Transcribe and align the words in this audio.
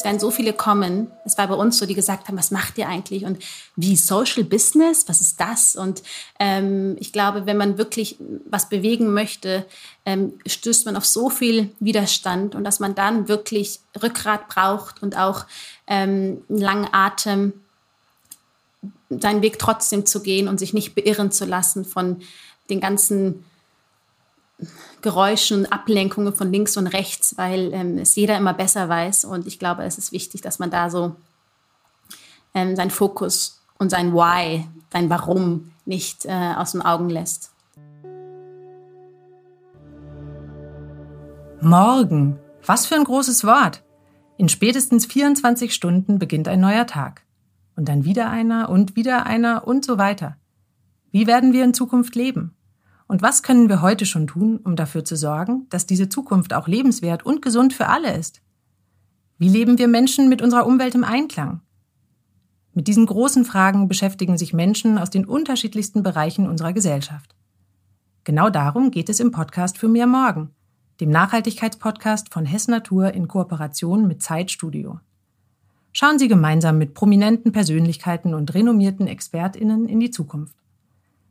es 0.00 0.04
werden 0.04 0.18
so 0.18 0.30
viele 0.30 0.54
kommen. 0.54 1.12
Es 1.26 1.36
war 1.36 1.46
bei 1.46 1.54
uns 1.54 1.76
so, 1.76 1.84
die 1.84 1.94
gesagt 1.94 2.26
haben, 2.26 2.38
was 2.38 2.50
macht 2.50 2.78
ihr 2.78 2.88
eigentlich? 2.88 3.26
Und 3.26 3.38
wie 3.76 3.96
Social 3.96 4.44
Business? 4.44 5.04
Was 5.08 5.20
ist 5.20 5.38
das? 5.38 5.76
Und 5.76 6.02
ähm, 6.38 6.96
ich 6.98 7.12
glaube, 7.12 7.44
wenn 7.44 7.58
man 7.58 7.76
wirklich 7.76 8.16
was 8.48 8.70
bewegen 8.70 9.12
möchte, 9.12 9.66
ähm, 10.06 10.32
stößt 10.46 10.86
man 10.86 10.96
auf 10.96 11.04
so 11.04 11.28
viel 11.28 11.70
Widerstand 11.80 12.54
und 12.54 12.64
dass 12.64 12.80
man 12.80 12.94
dann 12.94 13.28
wirklich 13.28 13.80
Rückgrat 14.02 14.48
braucht 14.48 15.02
und 15.02 15.18
auch 15.18 15.44
ähm, 15.86 16.44
einen 16.48 16.58
langen 16.58 16.88
Atem, 16.92 17.52
seinen 19.10 19.42
Weg 19.42 19.58
trotzdem 19.58 20.06
zu 20.06 20.22
gehen 20.22 20.48
und 20.48 20.58
sich 20.58 20.72
nicht 20.72 20.94
beirren 20.94 21.30
zu 21.30 21.44
lassen 21.44 21.84
von 21.84 22.22
den 22.70 22.80
ganzen 22.80 23.44
Geräuschen 25.02 25.60
und 25.60 25.72
Ablenkungen 25.72 26.34
von 26.34 26.52
links 26.52 26.76
und 26.76 26.86
rechts, 26.86 27.36
weil 27.36 27.72
ähm, 27.72 27.98
es 27.98 28.14
jeder 28.16 28.36
immer 28.36 28.54
besser 28.54 28.88
weiß. 28.88 29.24
Und 29.24 29.46
ich 29.46 29.58
glaube, 29.58 29.84
es 29.84 29.98
ist 29.98 30.12
wichtig, 30.12 30.40
dass 30.40 30.58
man 30.58 30.70
da 30.70 30.90
so 30.90 31.16
ähm, 32.54 32.76
seinen 32.76 32.90
Fokus 32.90 33.60
und 33.78 33.90
sein 33.90 34.12
Why, 34.12 34.66
sein 34.92 35.08
Warum 35.10 35.72
nicht 35.84 36.26
äh, 36.26 36.54
aus 36.56 36.72
den 36.72 36.82
Augen 36.82 37.08
lässt. 37.08 37.52
Morgen. 41.62 42.38
Was 42.64 42.86
für 42.86 42.94
ein 42.94 43.04
großes 43.04 43.44
Wort. 43.44 43.82
In 44.36 44.48
spätestens 44.48 45.06
24 45.06 45.74
Stunden 45.74 46.18
beginnt 46.18 46.48
ein 46.48 46.60
neuer 46.60 46.86
Tag. 46.86 47.22
Und 47.76 47.88
dann 47.88 48.04
wieder 48.04 48.30
einer 48.30 48.68
und 48.68 48.96
wieder 48.96 49.26
einer 49.26 49.66
und 49.66 49.84
so 49.84 49.98
weiter. 49.98 50.36
Wie 51.10 51.26
werden 51.26 51.52
wir 51.52 51.64
in 51.64 51.74
Zukunft 51.74 52.14
leben? 52.14 52.54
Und 53.10 53.22
was 53.22 53.42
können 53.42 53.68
wir 53.68 53.82
heute 53.82 54.06
schon 54.06 54.28
tun, 54.28 54.60
um 54.62 54.76
dafür 54.76 55.04
zu 55.04 55.16
sorgen, 55.16 55.66
dass 55.68 55.84
diese 55.84 56.08
Zukunft 56.08 56.54
auch 56.54 56.68
lebenswert 56.68 57.26
und 57.26 57.42
gesund 57.42 57.72
für 57.72 57.88
alle 57.88 58.16
ist? 58.16 58.40
Wie 59.36 59.48
leben 59.48 59.78
wir 59.78 59.88
Menschen 59.88 60.28
mit 60.28 60.40
unserer 60.40 60.64
Umwelt 60.64 60.94
im 60.94 61.02
Einklang? 61.02 61.60
Mit 62.72 62.86
diesen 62.86 63.06
großen 63.06 63.44
Fragen 63.44 63.88
beschäftigen 63.88 64.38
sich 64.38 64.52
Menschen 64.52 64.96
aus 64.96 65.10
den 65.10 65.24
unterschiedlichsten 65.24 66.04
Bereichen 66.04 66.48
unserer 66.48 66.72
Gesellschaft. 66.72 67.34
Genau 68.22 68.48
darum 68.48 68.92
geht 68.92 69.08
es 69.08 69.18
im 69.18 69.32
Podcast 69.32 69.76
für 69.76 69.88
mehr 69.88 70.06
Morgen, 70.06 70.50
dem 71.00 71.10
Nachhaltigkeitspodcast 71.10 72.32
von 72.32 72.46
Hess 72.46 72.68
Natur 72.68 73.12
in 73.12 73.26
Kooperation 73.26 74.06
mit 74.06 74.22
Zeitstudio. 74.22 75.00
Schauen 75.90 76.20
Sie 76.20 76.28
gemeinsam 76.28 76.78
mit 76.78 76.94
prominenten 76.94 77.50
Persönlichkeiten 77.50 78.34
und 78.34 78.54
renommierten 78.54 79.08
Expertinnen 79.08 79.88
in 79.88 79.98
die 79.98 80.12
Zukunft. 80.12 80.59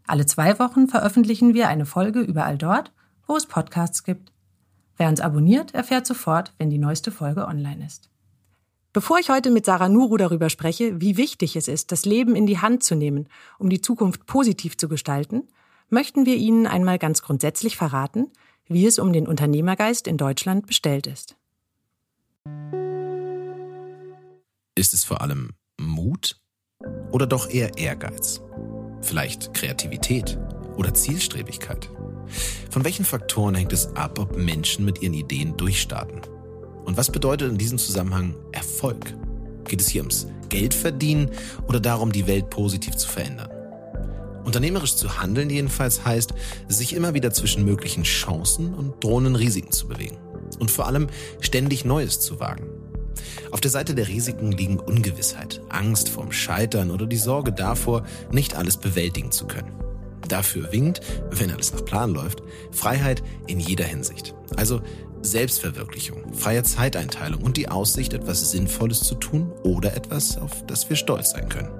Alle 0.09 0.25
zwei 0.25 0.57
Wochen 0.57 0.87
veröffentlichen 0.87 1.53
wir 1.53 1.67
eine 1.67 1.85
Folge 1.85 2.21
überall 2.21 2.57
dort, 2.57 2.91
wo 3.27 3.35
es 3.35 3.45
Podcasts 3.45 4.03
gibt. 4.03 4.31
Wer 4.97 5.07
uns 5.07 5.21
abonniert, 5.21 5.75
erfährt 5.75 6.07
sofort, 6.07 6.51
wenn 6.57 6.71
die 6.71 6.79
neueste 6.79 7.11
Folge 7.11 7.45
online 7.45 7.85
ist. 7.85 8.09
Bevor 8.91 9.19
ich 9.19 9.29
heute 9.29 9.51
mit 9.51 9.67
Sarah 9.67 9.87
Nuru 9.87 10.17
darüber 10.17 10.49
spreche, 10.49 10.99
wie 10.99 11.15
wichtig 11.15 11.55
es 11.55 11.67
ist, 11.67 11.91
das 11.91 12.05
Leben 12.05 12.35
in 12.35 12.47
die 12.47 12.57
Hand 12.57 12.81
zu 12.81 12.95
nehmen, 12.95 13.27
um 13.59 13.69
die 13.69 13.81
Zukunft 13.81 14.25
positiv 14.25 14.77
zu 14.77 14.89
gestalten, 14.89 15.47
möchten 15.89 16.25
wir 16.25 16.37
Ihnen 16.37 16.65
einmal 16.65 16.97
ganz 16.97 17.21
grundsätzlich 17.21 17.77
verraten, 17.77 18.31
wie 18.65 18.87
es 18.87 18.97
um 18.97 19.13
den 19.13 19.27
Unternehmergeist 19.27 20.07
in 20.07 20.17
Deutschland 20.17 20.65
bestellt 20.65 21.05
ist. 21.05 21.35
Ist 24.73 24.95
es 24.95 25.03
vor 25.03 25.21
allem 25.21 25.51
Mut 25.79 26.41
oder 27.11 27.27
doch 27.27 27.47
eher 27.47 27.77
Ehrgeiz? 27.77 28.41
Vielleicht 29.01 29.53
Kreativität 29.53 30.37
oder 30.75 30.93
Zielstrebigkeit? 30.93 31.89
Von 32.69 32.83
welchen 32.83 33.05
Faktoren 33.05 33.55
hängt 33.55 33.73
es 33.73 33.95
ab, 33.95 34.19
ob 34.19 34.37
Menschen 34.37 34.85
mit 34.85 35.01
ihren 35.01 35.13
Ideen 35.13 35.57
durchstarten? 35.57 36.21
Und 36.85 36.97
was 36.97 37.11
bedeutet 37.11 37.51
in 37.51 37.57
diesem 37.57 37.77
Zusammenhang 37.77 38.35
Erfolg? 38.51 39.13
Geht 39.65 39.81
es 39.81 39.89
hier 39.89 40.01
ums 40.01 40.27
Geldverdienen 40.49 41.29
oder 41.67 41.79
darum, 41.79 42.11
die 42.11 42.27
Welt 42.27 42.49
positiv 42.49 42.95
zu 42.95 43.07
verändern? 43.07 43.49
Unternehmerisch 44.43 44.95
zu 44.95 45.21
handeln 45.21 45.49
jedenfalls 45.49 46.05
heißt, 46.05 46.33
sich 46.67 46.93
immer 46.93 47.13
wieder 47.13 47.31
zwischen 47.31 47.65
möglichen 47.65 48.03
Chancen 48.03 48.73
und 48.73 49.03
drohenden 49.03 49.35
Risiken 49.35 49.71
zu 49.71 49.87
bewegen. 49.87 50.17
Und 50.57 50.71
vor 50.71 50.87
allem 50.87 51.07
ständig 51.39 51.85
Neues 51.85 52.19
zu 52.19 52.39
wagen. 52.39 52.78
Auf 53.51 53.61
der 53.61 53.71
Seite 53.71 53.95
der 53.95 54.07
Risiken 54.07 54.51
liegen 54.51 54.79
Ungewissheit, 54.79 55.61
Angst 55.69 56.09
vorm 56.09 56.31
Scheitern 56.31 56.91
oder 56.91 57.05
die 57.05 57.17
Sorge 57.17 57.51
davor, 57.51 58.03
nicht 58.31 58.55
alles 58.55 58.77
bewältigen 58.77 59.31
zu 59.31 59.47
können. 59.47 59.73
Dafür 60.27 60.71
winkt, 60.71 61.01
wenn 61.31 61.51
alles 61.51 61.73
nach 61.73 61.85
Plan 61.85 62.11
läuft, 62.11 62.43
Freiheit 62.71 63.23
in 63.47 63.59
jeder 63.59 63.85
Hinsicht. 63.85 64.35
Also 64.55 64.81
Selbstverwirklichung, 65.21 66.33
freie 66.33 66.63
Zeiteinteilung 66.63 67.41
und 67.41 67.57
die 67.57 67.67
Aussicht, 67.67 68.13
etwas 68.13 68.51
Sinnvolles 68.51 69.01
zu 69.01 69.15
tun 69.15 69.51
oder 69.63 69.95
etwas, 69.95 70.37
auf 70.37 70.65
das 70.67 70.89
wir 70.89 70.95
stolz 70.95 71.31
sein 71.31 71.49
können. 71.49 71.71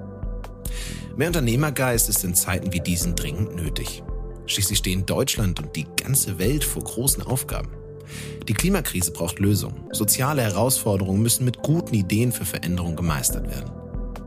Mehr 1.16 1.28
Unternehmergeist 1.28 2.08
ist 2.08 2.24
in 2.24 2.34
Zeiten 2.34 2.72
wie 2.72 2.80
diesen 2.80 3.14
dringend 3.14 3.54
nötig. 3.54 4.02
Schließlich 4.46 4.78
stehen 4.78 5.06
Deutschland 5.06 5.60
und 5.60 5.76
die 5.76 5.86
ganze 5.96 6.38
Welt 6.38 6.64
vor 6.64 6.82
großen 6.82 7.22
Aufgaben. 7.22 7.79
Die 8.48 8.54
Klimakrise 8.54 9.12
braucht 9.12 9.38
Lösungen. 9.38 9.84
Soziale 9.92 10.42
Herausforderungen 10.42 11.22
müssen 11.22 11.44
mit 11.44 11.62
guten 11.62 11.94
Ideen 11.94 12.32
für 12.32 12.44
Veränderung 12.44 12.96
gemeistert 12.96 13.48
werden. 13.48 13.70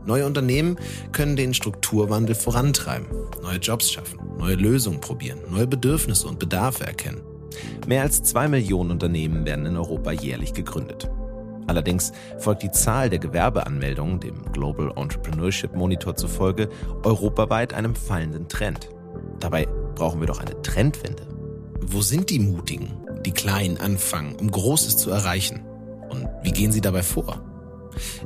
Neue 0.06 0.26
Unternehmen 0.26 0.76
können 1.12 1.36
den 1.36 1.54
Strukturwandel 1.54 2.34
vorantreiben, 2.34 3.06
neue 3.42 3.58
Jobs 3.58 3.90
schaffen, 3.90 4.18
neue 4.38 4.54
Lösungen 4.54 5.00
probieren, 5.00 5.38
neue 5.50 5.66
Bedürfnisse 5.66 6.28
und 6.28 6.38
Bedarfe 6.38 6.84
erkennen. 6.84 7.22
Mehr 7.86 8.02
als 8.02 8.22
zwei 8.22 8.48
Millionen 8.48 8.90
Unternehmen 8.90 9.46
werden 9.46 9.64
in 9.64 9.76
Europa 9.76 10.12
jährlich 10.12 10.52
gegründet. 10.52 11.10
Allerdings 11.66 12.12
folgt 12.38 12.62
die 12.62 12.70
Zahl 12.70 13.08
der 13.08 13.18
Gewerbeanmeldungen, 13.18 14.20
dem 14.20 14.52
Global 14.52 14.92
Entrepreneurship 14.96 15.74
Monitor 15.74 16.14
zufolge, 16.14 16.68
europaweit 17.02 17.72
einem 17.72 17.94
fallenden 17.94 18.48
Trend. 18.48 18.90
Dabei 19.40 19.66
brauchen 19.94 20.20
wir 20.20 20.26
doch 20.26 20.40
eine 20.40 20.60
Trendwende. 20.60 21.26
Wo 21.80 22.02
sind 22.02 22.28
die 22.30 22.38
Mutigen, 22.38 22.92
die 23.26 23.32
klein 23.32 23.78
anfangen, 23.80 24.36
um 24.36 24.50
Großes 24.50 24.96
zu 24.96 25.10
erreichen? 25.10 25.64
Und 26.08 26.28
wie 26.42 26.52
gehen 26.52 26.72
sie 26.72 26.80
dabei 26.80 27.02
vor? 27.02 27.42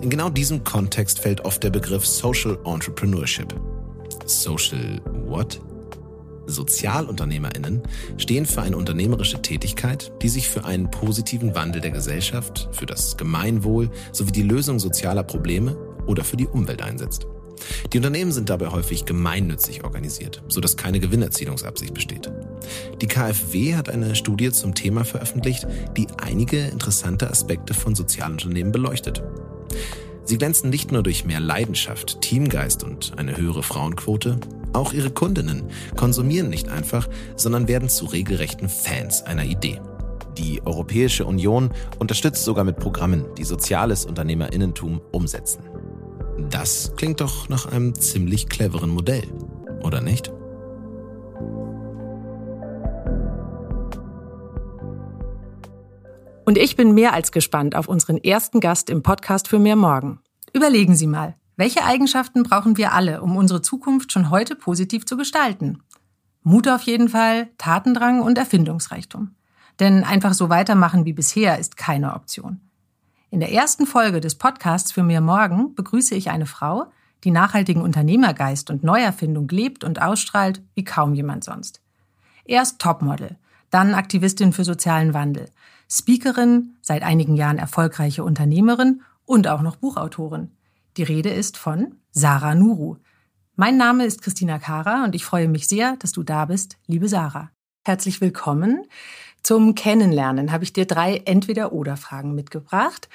In 0.01 0.11
genau 0.11 0.31
diesem 0.31 0.65
Kontext 0.65 1.21
fällt 1.21 1.45
oft 1.45 1.63
der 1.63 1.71
Begriff 1.71 2.07
Social 2.07 2.59
Entrepreneurship. 2.65 3.55
Social 4.27 5.01
what? 5.27 5.61
SozialunternehmerInnen 6.47 7.83
stehen 8.17 8.47
für 8.47 8.63
eine 8.63 8.77
unternehmerische 8.77 9.43
Tätigkeit, 9.43 10.11
die 10.23 10.31
sich 10.31 10.49
für 10.49 10.65
einen 10.65 10.91
positiven 10.91 11.55
Wandel 11.55 11.83
der 11.83 11.91
Gesellschaft, 11.91 12.69
für 12.73 12.87
das 12.87 13.17
Gemeinwohl 13.17 13.91
sowie 14.13 14.33
die 14.33 14.43
Lösung 14.43 14.79
sozialer 14.79 15.25
Probleme 15.25 15.77
oder 16.07 16.25
für 16.25 16.39
die 16.39 16.47
Umwelt 16.47 16.83
einsetzt. 16.83 17.27
Die 17.93 17.99
Unternehmen 17.99 18.33
sind 18.33 18.51
dabei 18.51 18.69
häufig 18.69 19.05
gemeinnützig 19.05 19.85
organisiert, 19.85 20.43
sodass 20.49 20.77
keine 20.77 21.01
Gewinnerzielungsabsicht 21.01 21.95
besteht. 21.95 22.31
Die 23.01 23.07
KfW 23.07 23.75
hat 23.75 23.89
eine 23.89 24.15
Studie 24.15 24.53
zum 24.53 24.75
Thema 24.75 25.05
veröffentlicht, 25.05 25.67
die 25.97 26.07
einige 26.19 26.67
interessante 26.67 27.31
Aspekte 27.31 27.75
von 27.75 27.95
Sozialunternehmen 27.95 28.73
beleuchtet. 28.73 29.23
Sie 30.25 30.37
glänzen 30.37 30.69
nicht 30.69 30.93
nur 30.93 31.03
durch 31.03 31.25
mehr 31.25 31.41
Leidenschaft, 31.41 32.21
Teamgeist 32.21 32.85
und 32.85 33.15
eine 33.17 33.37
höhere 33.37 33.63
Frauenquote, 33.63 34.39
auch 34.73 34.93
ihre 34.93 35.11
Kundinnen 35.11 35.65
konsumieren 35.97 36.51
nicht 36.51 36.69
einfach, 36.69 37.09
sondern 37.37 37.69
werden 37.69 37.89
zu 37.89 38.05
regelrechten 38.05 38.69
Fans 38.69 39.23
einer 39.23 39.45
Idee. 39.45 39.81
Die 40.37 40.63
Europäische 40.65 41.25
Union 41.25 41.71
unterstützt 41.99 42.45
sogar 42.45 42.65
mit 42.65 42.77
Programmen, 42.77 43.25
die 43.37 43.45
soziales 43.45 44.05
Unternehmerinnentum 44.05 45.01
umsetzen. 45.11 45.63
Das 46.51 46.93
klingt 46.97 47.21
doch 47.21 47.49
nach 47.49 47.67
einem 47.67 47.95
ziemlich 47.95 48.49
cleveren 48.49 48.91
Modell, 48.91 49.27
oder 49.83 50.01
nicht? 50.01 50.31
Und 56.47 56.57
ich 56.57 56.77
bin 56.77 56.95
mehr 56.95 57.13
als 57.13 57.31
gespannt 57.31 57.77
auf 57.77 57.89
unseren 57.89 58.17
ersten 58.17 58.61
Gast 58.61 58.89
im 58.89 59.03
Podcast 59.03 59.49
für 59.49 59.59
mehr 59.59 59.77
morgen. 59.77 60.21
Überlegen 60.55 60.95
Sie 60.95 61.07
mal, 61.07 61.35
welche 61.57 61.85
Eigenschaften 61.85 62.43
brauchen 62.45 62.79
wir 62.79 62.93
alle, 62.93 63.21
um 63.21 63.37
unsere 63.37 63.61
Zukunft 63.61 64.13
schon 64.13 64.31
heute 64.31 64.55
positiv 64.55 65.05
zu 65.05 65.17
gestalten? 65.17 65.83
Mut 66.43 66.69
auf 66.69 66.83
jeden 66.83 67.09
Fall, 67.09 67.49
Tatendrang 67.59 68.23
und 68.23 68.39
Erfindungsreichtum. 68.39 69.35
Denn 69.81 70.05
einfach 70.05 70.33
so 70.33 70.49
weitermachen 70.49 71.05
wie 71.05 71.13
bisher 71.13 71.59
ist 71.59 71.77
keine 71.77 72.15
Option. 72.15 72.61
In 73.31 73.41
der 73.41 73.53
ersten 73.53 73.87
Folge 73.87 74.21
des 74.23 74.37
Podcasts 74.37 74.91
für 74.91 75.03
mir 75.03 75.21
morgen 75.21 75.75
begrüße 75.75 76.15
ich 76.15 76.31
eine 76.31 76.47
Frau, 76.47 76.87
die 77.25 77.31
nachhaltigen 77.31 77.83
Unternehmergeist 77.83 78.71
und 78.71 78.83
Neuerfindung 78.83 79.49
lebt 79.49 79.85
und 79.85 80.01
ausstrahlt 80.01 80.63
wie 80.75 80.85
kaum 80.85 81.13
jemand 81.13 81.45
sonst. 81.45 81.83
Erst 82.47 82.79
Topmodel, 82.79 83.37
dann 83.69 83.95
Aktivistin 83.95 84.55
für 84.55 84.65
sozialen 84.65 85.13
Wandel, 85.13 85.51
Speakerin, 85.91 86.77
seit 86.81 87.03
einigen 87.03 87.37
Jahren 87.37 87.59
erfolgreiche 87.59 88.25
Unternehmerin 88.25 89.03
und 89.27 89.47
auch 89.47 89.61
noch 89.61 89.77
Buchautorin. 89.77 90.51
Die 90.97 91.03
Rede 91.03 91.31
ist 91.31 91.59
von 91.59 91.97
Sarah 92.11 92.55
Nuru. 92.55 92.97
Mein 93.57 93.77
Name 93.77 94.07
ist 94.07 94.23
Christina 94.23 94.59
Kara 94.59 95.05
und 95.05 95.15
ich 95.15 95.27
freue 95.27 95.49
mich 95.49 95.69
sehr, 95.69 95.97
dass 95.97 96.13
du 96.13 96.23
da 96.23 96.47
bist, 96.47 96.79
liebe 96.87 97.09
Sarah. 97.09 97.51
Herzlich 97.85 98.21
willkommen. 98.21 98.87
Zum 99.43 99.75
Kennenlernen 99.75 100.53
habe 100.53 100.65
ich 100.65 100.73
dir 100.73 100.87
drei 100.87 101.23
Entweder-Oder-Fragen 101.25 102.35
mitgebracht. 102.35 103.09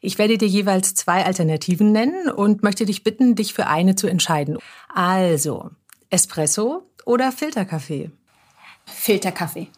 Ich 0.00 0.18
werde 0.18 0.38
dir 0.38 0.48
jeweils 0.48 0.94
zwei 0.94 1.24
Alternativen 1.24 1.92
nennen 1.92 2.30
und 2.30 2.62
möchte 2.62 2.86
dich 2.86 3.04
bitten, 3.04 3.34
dich 3.34 3.52
für 3.52 3.66
eine 3.66 3.96
zu 3.96 4.06
entscheiden. 4.06 4.58
Also, 4.88 5.70
Espresso 6.08 6.82
oder 7.04 7.32
Filterkaffee? 7.32 8.10
Filterkaffee. 8.86 9.68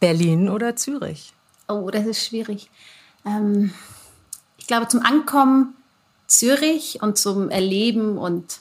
Berlin 0.00 0.48
oder 0.48 0.76
Zürich? 0.76 1.32
Oh, 1.66 1.90
das 1.90 2.06
ist 2.06 2.24
schwierig. 2.24 2.70
Ähm, 3.26 3.72
ich 4.56 4.66
glaube, 4.66 4.88
zum 4.88 5.00
Ankommen 5.02 5.74
Zürich 6.26 7.02
und 7.02 7.18
zum 7.18 7.50
Erleben 7.50 8.16
und 8.18 8.60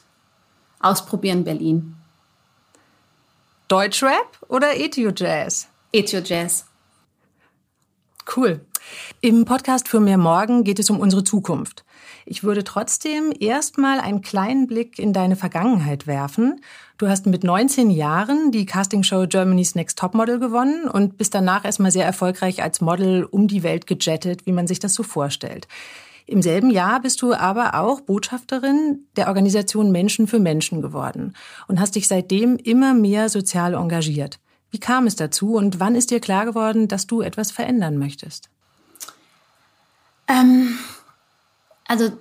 Ausprobieren 0.80 1.44
Berlin. 1.44 1.96
Deutschrap 3.68 4.40
oder 4.48 4.78
Ethio-Jazz? 4.78 5.68
Ethio-Jazz. 5.94 6.66
Cool. 8.36 8.62
Im 9.22 9.46
Podcast 9.46 9.88
für 9.88 10.00
mehr 10.00 10.18
Morgen 10.18 10.64
geht 10.64 10.80
es 10.80 10.90
um 10.90 11.00
unsere 11.00 11.24
Zukunft. 11.24 11.86
Ich 12.26 12.44
würde 12.44 12.66
trotzdem 12.66 13.34
erstmal 13.40 14.00
einen 14.00 14.22
kleinen 14.22 14.68
Blick 14.68 15.00
in 15.00 15.14
deine 15.14 15.38
Vergangenheit 15.38 16.08
werfen. 16.08 16.62
Du 16.98 17.08
hast 17.08 17.26
mit 17.26 17.46
19 17.46 17.90
Jahren 17.90 18.52
die 18.52 18.66
Castingshow 18.66 19.28
Germany's 19.28 19.76
Next 19.76 19.98
Topmodel 19.98 20.40
gewonnen 20.40 20.90
und 20.90 21.18
bist 21.18 21.34
danach 21.34 21.64
erstmal 21.64 21.92
sehr 21.92 22.06
erfolgreich 22.06 22.62
als 22.62 22.82
Model 22.82 23.24
um 23.24 23.48
die 23.48 23.64
Welt 23.64 23.88
gejettet, 23.88 24.46
wie 24.46 24.52
man 24.52 24.68
sich 24.68 24.80
das 24.80 24.94
so 24.94 25.04
vorstellt. 25.04 25.70
Im 26.26 26.42
selben 26.42 26.70
Jahr 26.70 27.00
bist 27.00 27.22
du 27.22 27.34
aber 27.34 27.76
auch 27.76 28.02
Botschafterin 28.02 29.08
der 29.16 29.30
Organisation 29.30 29.94
Menschen 29.94 30.28
für 30.28 30.40
Menschen 30.40 30.82
geworden 30.82 31.34
und 31.70 31.80
hast 31.80 31.96
dich 31.96 32.10
seitdem 32.10 32.58
immer 32.58 32.94
mehr 32.94 33.30
sozial 33.30 33.74
engagiert. 33.74 34.40
Wie 34.72 34.80
kam 34.80 35.08
es 35.08 35.16
dazu 35.16 35.56
und 35.56 35.80
wann 35.80 35.96
ist 35.96 36.12
dir 36.12 36.20
klar 36.20 36.46
geworden, 36.46 36.88
dass 36.88 37.08
du 37.08 37.22
etwas 37.22 37.52
verändern 37.52 37.98
möchtest? 37.98 38.50
Ähm, 40.28 40.78
also 41.88 42.12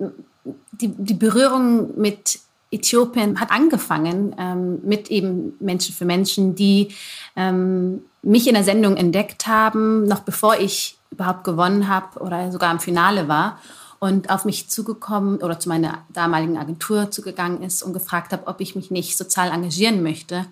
die, 0.71 0.89
die 0.89 1.13
Berührung 1.13 1.99
mit 1.99 2.39
Äthiopien 2.71 3.39
hat 3.39 3.51
angefangen 3.51 4.35
ähm, 4.37 4.79
mit 4.83 5.09
eben 5.09 5.53
Menschen 5.59 5.93
für 5.93 6.05
Menschen, 6.05 6.55
die 6.55 6.89
ähm, 7.35 8.01
mich 8.21 8.47
in 8.47 8.55
der 8.55 8.63
Sendung 8.63 8.97
entdeckt 8.97 9.47
haben, 9.47 10.05
noch 10.05 10.19
bevor 10.19 10.57
ich 10.57 10.97
überhaupt 11.11 11.43
gewonnen 11.43 11.87
habe 11.87 12.19
oder 12.19 12.51
sogar 12.51 12.71
im 12.71 12.79
Finale 12.79 13.27
war 13.27 13.59
und 13.99 14.29
auf 14.29 14.45
mich 14.45 14.69
zugekommen 14.69 15.37
oder 15.37 15.59
zu 15.59 15.69
meiner 15.69 15.99
damaligen 16.09 16.57
Agentur 16.57 17.09
zugegangen 17.09 17.63
ist 17.63 17.83
und 17.83 17.93
gefragt 17.93 18.31
habe, 18.33 18.47
ob 18.47 18.59
ich 18.59 18.75
mich 18.75 18.91
nicht 18.91 19.17
sozial 19.17 19.49
engagieren 19.49 20.03
möchte. 20.03 20.45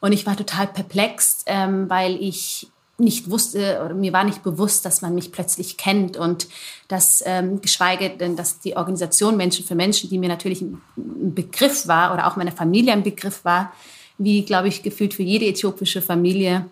Und 0.00 0.12
ich 0.12 0.26
war 0.26 0.36
total 0.36 0.66
perplex, 0.66 1.42
ähm, 1.46 1.88
weil 1.88 2.16
ich 2.22 2.68
nicht 2.98 3.30
wusste 3.30 3.82
oder 3.84 3.94
mir 3.94 4.12
war 4.12 4.24
nicht 4.24 4.42
bewusst, 4.42 4.84
dass 4.86 5.02
man 5.02 5.14
mich 5.14 5.30
plötzlich 5.30 5.76
kennt 5.76 6.16
und 6.16 6.48
dass 6.88 7.22
ähm, 7.26 7.60
geschweige 7.60 8.10
denn, 8.10 8.36
dass 8.36 8.60
die 8.60 8.76
Organisation 8.76 9.36
Menschen 9.36 9.66
für 9.66 9.74
Menschen, 9.74 10.08
die 10.08 10.18
mir 10.18 10.28
natürlich 10.28 10.62
ein, 10.62 10.80
Begriff 10.96 11.86
war 11.86 12.14
oder 12.14 12.26
auch 12.26 12.36
meiner 12.36 12.52
Familie 12.52 12.94
ein 12.94 13.02
Begriff 13.02 13.44
war, 13.44 13.72
wie 14.16 14.44
glaube 14.44 14.68
ich 14.68 14.82
gefühlt 14.82 15.12
für 15.12 15.22
jede 15.22 15.44
äthiopische 15.44 16.00
Familie 16.00 16.64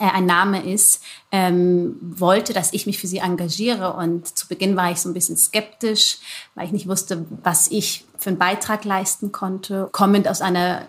äh, 0.00 0.10
ein 0.10 0.26
Name 0.26 0.64
ist, 0.68 1.02
ähm, 1.30 1.96
wollte, 2.00 2.52
dass 2.52 2.72
ich 2.72 2.86
mich 2.86 2.98
für 2.98 3.06
sie 3.06 3.18
engagiere. 3.18 3.92
Und 3.92 4.36
zu 4.36 4.48
Beginn 4.48 4.74
war 4.74 4.90
ich 4.90 4.98
so 4.98 5.08
ein 5.08 5.14
bisschen 5.14 5.36
skeptisch, 5.36 6.18
weil 6.54 6.66
ich 6.66 6.72
nicht 6.72 6.88
wusste, 6.88 7.26
was 7.44 7.70
ich 7.70 8.04
für 8.18 8.30
einen 8.30 8.38
Beitrag 8.38 8.84
leisten 8.84 9.30
konnte. 9.30 9.88
Kommend 9.92 10.26
aus 10.26 10.40
einer 10.40 10.86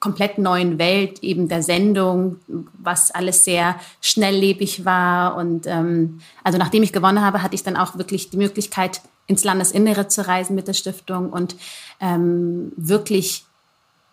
komplett 0.00 0.38
neuen 0.38 0.78
Welt 0.78 1.22
eben 1.22 1.48
der 1.48 1.62
Sendung, 1.62 2.36
was 2.78 3.10
alles 3.10 3.44
sehr 3.44 3.76
schnelllebig 4.00 4.84
war. 4.86 5.36
Und 5.36 5.66
ähm, 5.66 6.20
also 6.42 6.58
nachdem 6.58 6.82
ich 6.82 6.92
gewonnen 6.92 7.20
habe, 7.20 7.42
hatte 7.42 7.54
ich 7.54 7.62
dann 7.62 7.76
auch 7.76 7.96
wirklich 7.96 8.30
die 8.30 8.38
Möglichkeit, 8.38 9.02
ins 9.26 9.44
Landesinnere 9.44 10.08
zu 10.08 10.26
reisen 10.26 10.56
mit 10.56 10.66
der 10.66 10.72
Stiftung 10.72 11.30
und 11.30 11.54
ähm, 12.00 12.72
wirklich 12.76 13.44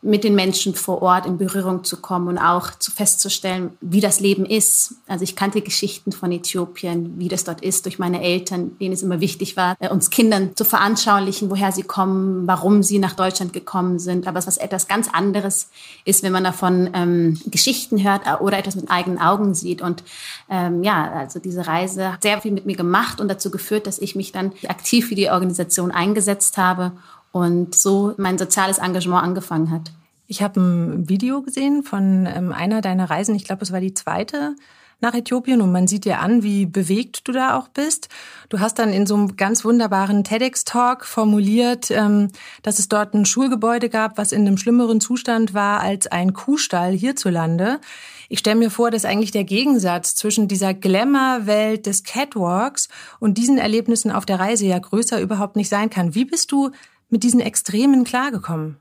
mit 0.02 0.24
den 0.24 0.36
Menschen 0.36 0.76
vor 0.76 1.02
Ort 1.02 1.26
in 1.26 1.38
Berührung 1.38 1.84
zu 1.84 1.98
kommen 1.98 2.28
und 2.28 2.38
auch 2.38 2.78
zu 2.78 2.92
festzustellen, 2.92 3.72
wie 3.82 4.00
das 4.00 4.20
Leben 4.20 4.46
ist. 4.46 4.96
Also 5.08 5.24
ich 5.24 5.36
kannte 5.36 5.62
Geschichten 5.62 6.12
von 6.12 6.32
Äthiopien, 6.32 7.18
wie 7.18 7.30
das 7.30 7.44
dort 7.44 7.62
ist, 7.62 7.86
durch 7.86 7.98
meine 7.98 8.22
Eltern, 8.22 8.78
denen 8.78 8.94
es 8.94 9.02
immer 9.02 9.22
wichtig 9.22 9.58
war, 9.58 9.76
äh, 9.80 9.90
uns 9.90 10.12
Kindern 10.12 10.56
zu 10.56 10.66
veranschaulichen, 10.66 11.50
woher 11.50 11.72
sie 11.72 11.82
kommen, 11.82 12.46
warum 12.46 12.84
sie 12.84 13.00
nach 13.00 13.14
Deutschland 13.14 13.54
gekommen 13.54 13.98
sind. 13.98 14.28
Aber 14.28 14.38
es 14.38 14.48
was 14.48 14.58
etwas 14.58 14.88
ganz 14.88 15.10
anderes 15.12 15.70
ist, 16.06 16.24
wenn 16.24 16.32
man 16.32 16.44
davon 16.44 16.90
ähm, 16.94 17.40
Geschichten 17.48 18.04
hört 18.04 18.28
äh, 18.28 18.42
oder 18.42 18.60
etwas 18.60 18.76
mit 18.76 18.92
eigenen 18.92 19.20
Augen 19.20 19.56
sieht. 19.56 19.82
Und 19.82 20.04
ähm, 20.50 20.84
ja, 20.84 21.12
also 21.12 21.40
diese 21.40 21.66
Reise 21.66 22.14
hat 22.14 22.22
sehr 22.22 22.40
viel 22.40 22.52
mit 22.52 22.66
mir 22.66 22.76
gemacht 22.78 23.20
und 23.20 23.28
dazu 23.28 23.50
geführt, 23.50 23.88
dass 23.88 24.00
ich 24.00 24.16
mich 24.16 24.32
dann 24.32 24.54
aktiv 24.68 25.08
für 25.08 25.16
die 25.16 25.30
Organisation 25.30 25.92
eingesetzt 25.92 26.58
habe 26.58 26.92
und 27.32 27.76
so 27.76 28.14
mein 28.18 28.38
soziales 28.38 28.78
Engagement 28.78 29.24
angefangen 29.24 29.72
hat. 29.72 29.92
Ich 30.28 30.42
habe 30.42 30.60
ein 30.60 31.10
Video 31.10 31.42
gesehen 31.42 31.84
von 31.84 32.26
ähm, 32.26 32.52
einer 32.52 32.82
deiner 32.82 33.10
Reisen, 33.10 33.36
ich 33.36 33.46
glaube, 33.46 33.64
es 33.64 33.72
war 33.72 33.80
die 33.80 33.94
zweite 33.94 34.56
nach 35.00 35.14
Äthiopien 35.14 35.62
und 35.62 35.72
man 35.72 35.88
sieht 35.88 36.06
dir 36.06 36.20
an, 36.20 36.42
wie 36.42 36.66
bewegt 36.66 37.28
du 37.28 37.32
da 37.32 37.56
auch 37.56 37.68
bist. 37.68 38.10
Du 38.50 38.60
hast 38.60 38.80
dann 38.80 38.92
in 38.92 39.06
so 39.06 39.14
einem 39.16 39.36
ganz 39.36 39.64
wunderbaren 39.64 40.24
TEDx-Talk 40.24 41.06
formuliert, 41.06 41.92
ähm, 41.92 42.30
dass 42.64 42.80
es 42.80 42.90
dort 42.90 43.14
ein 43.14 43.26
Schulgebäude 43.26 43.90
gab, 43.90 44.18
was 44.18 44.32
in 44.32 44.48
einem 44.48 44.58
schlimmeren 44.58 45.00
Zustand 45.00 45.54
war 45.54 45.82
als 45.82 46.08
ein 46.08 46.34
Kuhstall 46.34 46.94
hierzulande. 46.94 47.80
Ich 48.28 48.40
stelle 48.40 48.58
mir 48.58 48.72
vor, 48.72 48.90
dass 48.90 49.06
eigentlich 49.06 49.32
der 49.32 49.44
Gegensatz 49.44 50.16
zwischen 50.16 50.48
dieser 50.48 50.74
Glamour-Welt 50.74 51.86
des 51.86 52.04
Catwalks 52.04 52.90
und 53.20 53.38
diesen 53.38 53.60
Erlebnissen 53.60 54.12
auf 54.12 54.26
der 54.26 54.40
Reise 54.40 54.66
ja 54.66 54.80
größer 54.80 55.22
überhaupt 55.22 55.56
nicht 55.56 55.70
sein 55.70 55.90
kann. 55.92 56.16
Wie 56.16 56.26
bist 56.26 56.52
du 56.52 56.72
mit 57.10 57.24
diesen 57.24 57.40
Extremen 57.40 58.04
klargekommen? 58.04 58.78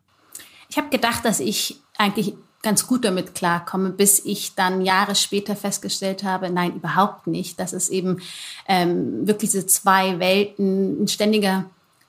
Ich 0.69 0.78
habe 0.78 0.88
gedacht, 0.88 1.25
dass 1.25 1.40
ich 1.40 1.81
eigentlich 1.96 2.34
ganz 2.62 2.87
gut 2.87 3.05
damit 3.05 3.34
klarkomme, 3.34 3.91
bis 3.91 4.24
ich 4.24 4.55
dann 4.56 4.81
Jahre 4.81 5.15
später 5.15 5.55
festgestellt 5.55 6.24
habe, 6.24 6.51
nein, 6.51 6.74
überhaupt 6.74 7.29
nicht. 7.29 7.60
Dass 7.60 7.72
es 7.72 7.89
eben 7.91 8.20
ähm, 8.67 9.27
wirklich 9.27 9.53
diese 9.53 9.67
zwei 9.67 10.19
Welten, 10.19 11.05
ein 11.05 11.08
ständiger 11.08 11.67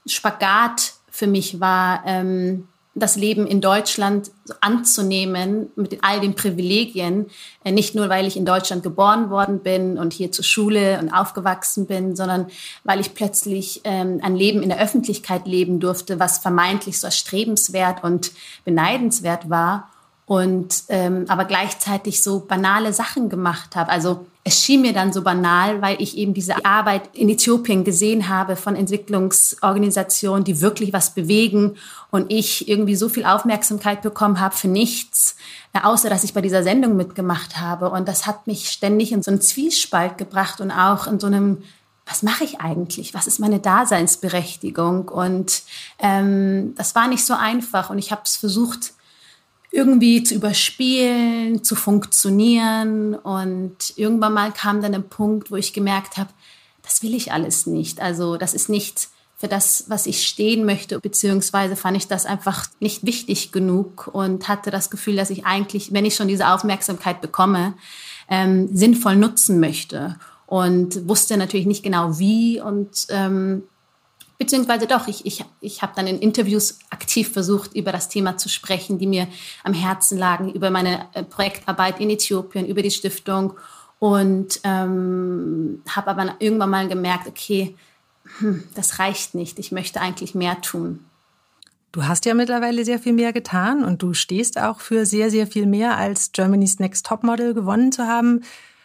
Spagat 0.08 0.94
für 1.12 1.28
mich 1.28 1.60
war. 1.60 2.02
Ähm, 2.06 2.68
das 3.00 3.16
Leben 3.16 3.46
in 3.48 3.62
Deutschland 3.62 4.32
anzunehmen 4.62 5.72
mit 5.76 6.00
all 6.02 6.20
den 6.20 6.36
Privilegien, 6.36 7.28
äh, 7.64 7.72
nicht 7.72 7.96
nur 7.96 8.10
weil 8.10 8.26
ich 8.26 8.38
in 8.38 8.46
Deutschland 8.46 8.84
geboren 8.84 9.30
worden 9.30 9.60
bin 9.60 9.98
und 9.98 10.14
hier 10.14 10.32
zur 10.32 10.44
Schule 10.44 11.00
und 11.00 11.12
aufgewachsen 11.12 11.86
bin, 11.86 12.16
sondern 12.16 12.48
weil 12.84 13.00
ich 13.00 13.14
plötzlich 13.14 13.82
ähm, 13.84 14.20
ein 14.22 14.36
Leben 14.36 14.62
in 14.64 14.70
der 14.70 14.82
Öffentlichkeit 14.82 15.48
leben 15.48 15.80
durfte, 15.80 16.20
was 16.20 16.40
vermeintlich 16.40 17.00
so 17.00 17.08
erstrebenswert 17.08 18.04
und 18.04 18.32
beneidenswert 18.66 19.50
war 19.50 19.90
und 20.26 20.84
ähm, 20.90 21.26
aber 21.30 21.46
gleichzeitig 21.46 22.22
so 22.22 22.42
banale 22.42 22.94
Sachen 22.94 23.30
gemacht 23.30 23.76
habe. 23.76 23.92
Also 23.92 24.26
es 24.48 24.64
schien 24.64 24.82
mir 24.82 24.94
dann 24.94 25.12
so 25.12 25.24
banal, 25.24 25.82
weil 25.82 26.02
ich 26.02 26.18
eben 26.18 26.34
diese 26.34 26.64
Arbeit 26.64 27.10
in 27.14 27.28
Äthiopien 27.28 27.84
gesehen 27.84 28.30
habe 28.30 28.56
von 28.56 28.78
Entwicklungsorganisationen, 28.78 30.46
die 30.46 30.62
wirklich 30.62 30.94
was 30.94 31.14
bewegen 31.14 31.76
und 32.12 32.32
ich 32.32 32.70
irgendwie 32.70 32.96
so 32.96 33.10
viel 33.10 33.26
Aufmerksamkeit 33.26 34.02
bekommen 34.02 34.40
habe 34.40 34.56
für 34.56 34.70
nichts, 34.70 35.36
äh, 35.74 35.80
außer 35.84 36.10
dass 36.10 36.24
ich 36.24 36.34
bei 36.34 36.40
dieser 36.40 36.64
Sendung 36.64 36.96
mitgemacht 36.96 37.60
habe. 37.60 37.90
Und 37.90 38.08
das 38.08 38.26
hat 38.26 38.48
mich 38.48 38.70
ständig 38.70 39.12
in 39.12 39.22
so 39.22 39.32
einen 39.32 39.42
Zwiespalt 39.42 40.18
gebracht 40.18 40.62
und 40.62 40.72
auch 40.72 41.08
in 41.08 41.20
so 41.20 41.28
einem 41.28 41.64
was 42.10 42.24
mache 42.24 42.46
ich 42.46 42.62
eigentlich? 42.62 43.14
Was 43.14 43.28
ist 43.28 43.38
meine 43.38 43.60
Daseinsberechtigung? 43.60 45.10
Und 45.10 45.64
ähm, 46.00 46.74
das 46.78 46.96
war 46.96 47.10
nicht 47.10 47.26
so 47.26 47.34
einfach. 47.34 47.90
Und 47.90 47.98
ich 47.98 48.14
habe 48.14 48.22
es 48.24 48.38
versucht, 48.38 48.94
irgendwie 49.78 50.24
zu 50.24 50.34
überspielen, 50.34 51.64
zu 51.64 51.76
funktionieren. 51.76 53.14
Und 53.14 53.94
irgendwann 53.96 54.34
mal 54.34 54.52
kam 54.52 54.82
dann 54.82 54.96
ein 54.96 55.08
Punkt, 55.08 55.52
wo 55.52 55.56
ich 55.56 55.72
gemerkt 55.72 56.18
habe, 56.18 56.32
das 56.82 57.04
will 57.04 57.14
ich 57.14 57.32
alles 57.32 57.68
nicht. 57.68 58.02
Also 58.02 58.38
das 58.38 58.56
ist 58.56 58.70
nicht 58.70 59.10
für 59.38 59.48
das, 59.48 59.86
was 59.88 60.08
ich 60.08 60.28
stehen 60.28 60.66
möchte, 60.66 61.00
beziehungsweise 61.00 61.76
fand 61.76 61.96
ich 61.96 62.08
das 62.08 62.26
einfach 62.26 62.66
nicht 62.80 63.06
wichtig 63.06 63.52
genug 63.52 64.10
und 64.12 64.48
hatte 64.48 64.72
das 64.72 64.90
Gefühl, 64.90 65.16
dass 65.16 65.30
ich 65.30 65.46
eigentlich, 65.46 65.94
wenn 65.94 66.06
ich 66.06 66.16
schon 66.16 66.28
diese 66.28 66.48
Aufmerksamkeit 66.48 67.22
bekomme, 67.22 67.76
ähm, 68.30 68.76
sinnvoll 68.76 69.16
nutzen 69.16 69.60
möchte 69.60 70.18
und 70.48 71.08
wusste 71.08 71.38
natürlich 71.38 71.68
nicht 71.68 71.84
genau 71.84 72.18
wie 72.18 72.60
und 72.60 73.06
ähm, 73.10 73.62
Beziehungsweise 74.38 74.86
doch, 74.86 75.08
ich, 75.08 75.26
ich, 75.26 75.44
ich 75.62 75.82
habe 75.82 75.94
dann 75.96 76.06
in 76.06 76.20
Interviews 76.20 76.78
aktiv 76.92 77.32
versucht, 77.32 77.76
über 77.76 77.92
das 77.92 78.08
Thema 78.08 78.38
zu 78.38 78.50
sprechen, 78.50 79.00
die 79.00 79.08
mir 79.08 79.28
am 79.64 79.74
Herzen 79.74 80.18
lagen, 80.18 80.54
über 80.54 80.70
meine 80.70 81.08
äh, 81.14 81.24
Projektarbeit 81.24 82.00
in 82.00 82.12
Äthiopien, 82.12 82.68
über 82.68 82.84
die 82.84 82.92
Stiftung 82.92 83.54
und 83.98 84.60
ähm, 84.64 85.82
habe 85.90 86.12
aber 86.12 86.36
irgendwann 86.38 86.70
mal 86.70 86.88
gemerkt, 86.88 87.28
okay, 87.28 87.76
hm, 88.38 88.64
das 88.76 89.00
reicht 89.00 89.34
nicht, 89.34 89.58
ich 89.58 89.72
möchte 89.72 90.02
eigentlich 90.02 90.36
mehr 90.36 90.62
tun. 90.62 91.00
Du 91.92 92.06
hast 92.06 92.26
ja 92.26 92.36
mittlerweile 92.36 92.86
sehr 92.86 93.00
viel 93.00 93.14
mehr 93.14 93.34
getan 93.34 93.84
und 93.84 94.04
du 94.04 94.14
stehst 94.14 94.60
auch 94.60 94.82
für 94.82 95.08
sehr, 95.08 95.32
sehr 95.32 95.48
viel 95.48 95.66
mehr 95.66 95.98
als 95.98 96.32
Germany's 96.32 96.78
Next 96.78 97.08
Topmodel 97.08 97.56
gewonnen 97.56 97.92
zu 97.92 98.06
haben. 98.06 98.42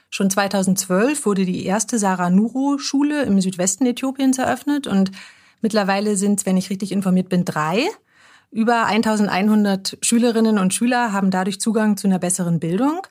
Schon 0.09 0.31
2012 0.31 1.27
wurde 1.27 1.45
die 1.45 1.67
erste 1.67 1.99
Sarah 1.99 2.31
Nuru 2.31 2.79
Schule 2.79 3.25
im 3.25 3.39
Südwesten 3.41 3.85
Äthiopiens 3.85 4.39
eröffnet 4.39 4.87
und 4.87 5.11
mittlerweile 5.63 6.17
sind 6.17 6.45
wenn 6.45 6.57
ich 6.57 6.71
richtig 6.71 6.93
informiert 6.93 7.29
bin, 7.29 7.45
drei. 7.45 7.87
Über 8.51 8.85
1100 8.85 9.97
Schülerinnen 10.03 10.59
und 10.59 10.75
Schüler 10.75 11.13
haben 11.13 11.31
dadurch 11.31 11.59
Zugang 11.59 11.97
zu 11.97 12.07
einer 12.07 12.19
besseren 12.19 12.61
Bildung. 12.61 13.07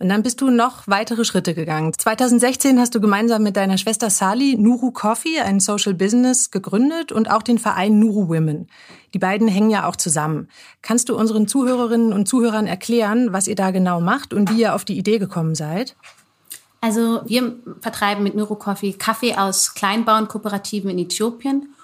Und 0.00 0.08
dann 0.08 0.22
bist 0.22 0.40
du 0.40 0.50
noch 0.50 0.86
weitere 0.86 1.24
Schritte 1.24 1.54
gegangen. 1.54 1.92
2016 1.92 2.78
hast 2.78 2.94
du 2.94 3.00
gemeinsam 3.00 3.42
mit 3.42 3.56
deiner 3.56 3.78
Schwester 3.78 4.10
Sali 4.10 4.56
Nuru 4.56 4.92
Coffee, 4.92 5.40
ein 5.40 5.58
Social 5.58 5.92
Business, 5.92 6.52
gegründet 6.52 7.10
und 7.10 7.30
auch 7.30 7.42
den 7.42 7.58
Verein 7.58 7.98
Nuru 7.98 8.28
Women. 8.28 8.68
Die 9.12 9.18
beiden 9.18 9.48
hängen 9.48 9.70
ja 9.70 9.88
auch 9.88 9.96
zusammen. 9.96 10.48
Kannst 10.82 11.08
du 11.08 11.18
unseren 11.18 11.48
Zuhörerinnen 11.48 12.12
und 12.12 12.28
Zuhörern 12.28 12.68
erklären, 12.68 13.32
was 13.32 13.48
ihr 13.48 13.56
da 13.56 13.72
genau 13.72 14.00
macht 14.00 14.32
und 14.32 14.50
wie 14.50 14.60
ihr 14.60 14.74
auf 14.74 14.84
die 14.84 14.96
Idee 14.96 15.18
gekommen 15.18 15.56
seid? 15.56 15.96
Also 16.80 17.22
wir 17.26 17.56
vertreiben 17.80 18.22
mit 18.22 18.36
Nuru 18.36 18.54
Coffee 18.54 18.92
Kaffee 18.92 19.34
aus 19.34 19.74
Kleinbauernkooperativen 19.74 20.90
in 20.90 20.98
Äthiopien 20.98 21.74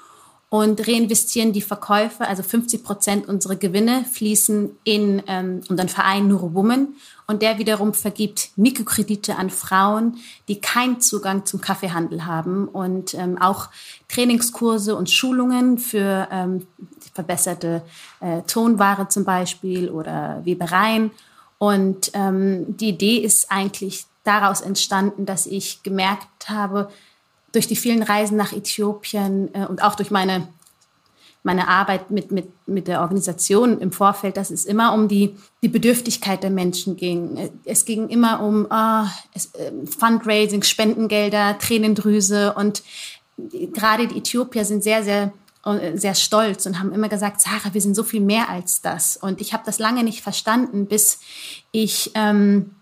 und 0.54 0.87
reinvestieren 0.87 1.52
die 1.52 1.61
Verkäufe, 1.61 2.28
also 2.28 2.44
50 2.44 2.84
Prozent 2.84 3.28
unserer 3.28 3.56
Gewinne 3.56 4.04
fließen 4.04 4.70
in 4.84 5.20
ähm, 5.26 5.62
unseren 5.68 5.88
Verein 5.88 6.28
Nuru 6.28 6.54
Women 6.54 6.94
und 7.26 7.42
der 7.42 7.58
wiederum 7.58 7.92
vergibt 7.92 8.50
Mikrokredite 8.54 9.34
an 9.34 9.50
Frauen, 9.50 10.18
die 10.46 10.61
keinen 10.61 11.00
Zugang 11.00 11.44
zum 11.44 11.61
Kaffeehandel 11.61 12.25
haben 12.25 12.68
und 12.68 13.14
ähm, 13.14 13.37
auch 13.42 13.68
Trainingskurse 14.06 14.94
und 14.94 15.11
Schulungen 15.11 15.76
für 15.76 16.28
ähm, 16.30 16.68
verbesserte 17.14 17.82
äh, 18.20 18.42
Tonware 18.42 19.08
zum 19.08 19.25
Beispiel 19.25 19.90
oder 19.90 20.40
Webereien. 20.44 21.11
Und 21.58 22.12
ähm, 22.14 22.76
die 22.76 22.90
Idee 22.90 23.16
ist 23.16 23.50
eigentlich 23.50 24.06
daraus 24.23 24.61
entstanden, 24.61 25.26
dass 25.26 25.46
ich 25.46 25.82
gemerkt 25.82 26.49
habe, 26.49 26.90
durch 27.54 27.66
die 27.66 27.76
vielen 27.76 28.02
Reisen 28.02 28.37
nach 28.37 28.52
Äthiopien 28.52 29.54
äh, 29.54 29.66
und 29.66 29.82
auch 29.82 29.94
durch 29.94 30.11
meine, 30.11 30.49
meine 31.42 31.68
Arbeit 31.68 32.11
mit, 32.11 32.30
mit, 32.32 32.49
mit 32.66 32.88
der 32.88 33.00
Organisation 33.00 33.80
im 33.80 33.92
Vorfeld, 33.92 34.37
dass 34.37 34.50
es 34.50 34.64
immer 34.64 34.92
um 34.92 35.08
die, 35.08 35.37
die 35.62 35.68
Bedürftigkeit 35.68 36.42
der 36.42 36.50
Menschen 36.50 36.96
ging. 36.96 37.50
Es 37.64 37.84
ging 37.84 38.08
immer 38.08 38.42
um 38.42 38.66
oh, 38.70 39.04
es, 39.34 39.54
äh, 39.54 39.73
Fundraising, 39.87 40.62
Spendengelder, 40.62 41.58
Tränendrüse 41.58 42.54
und 42.54 42.82
gerade 43.73 44.06
die 44.06 44.18
Äthiopier 44.18 44.64
sind 44.64 44.82
sehr, 44.82 45.02
sehr 45.02 45.32
äh, 45.64 45.96
sehr 45.96 46.14
stolz 46.14 46.66
und 46.66 46.78
haben 46.78 46.92
immer 46.92 47.08
gesagt, 47.08 47.40
Sarah, 47.40 47.73
wir 47.73 47.80
sind 47.80 47.94
so 47.94 48.02
viel 48.02 48.20
mehr 48.20 48.50
als 48.50 48.82
das. 48.82 49.16
Und 49.16 49.40
ich 49.40 49.54
habe 49.54 49.62
das 49.64 49.78
lange 49.78 50.04
nicht 50.04 50.20
verstanden, 50.20 50.87
bis 50.87 51.20
ich 51.73 52.11
ähm, 52.14 52.73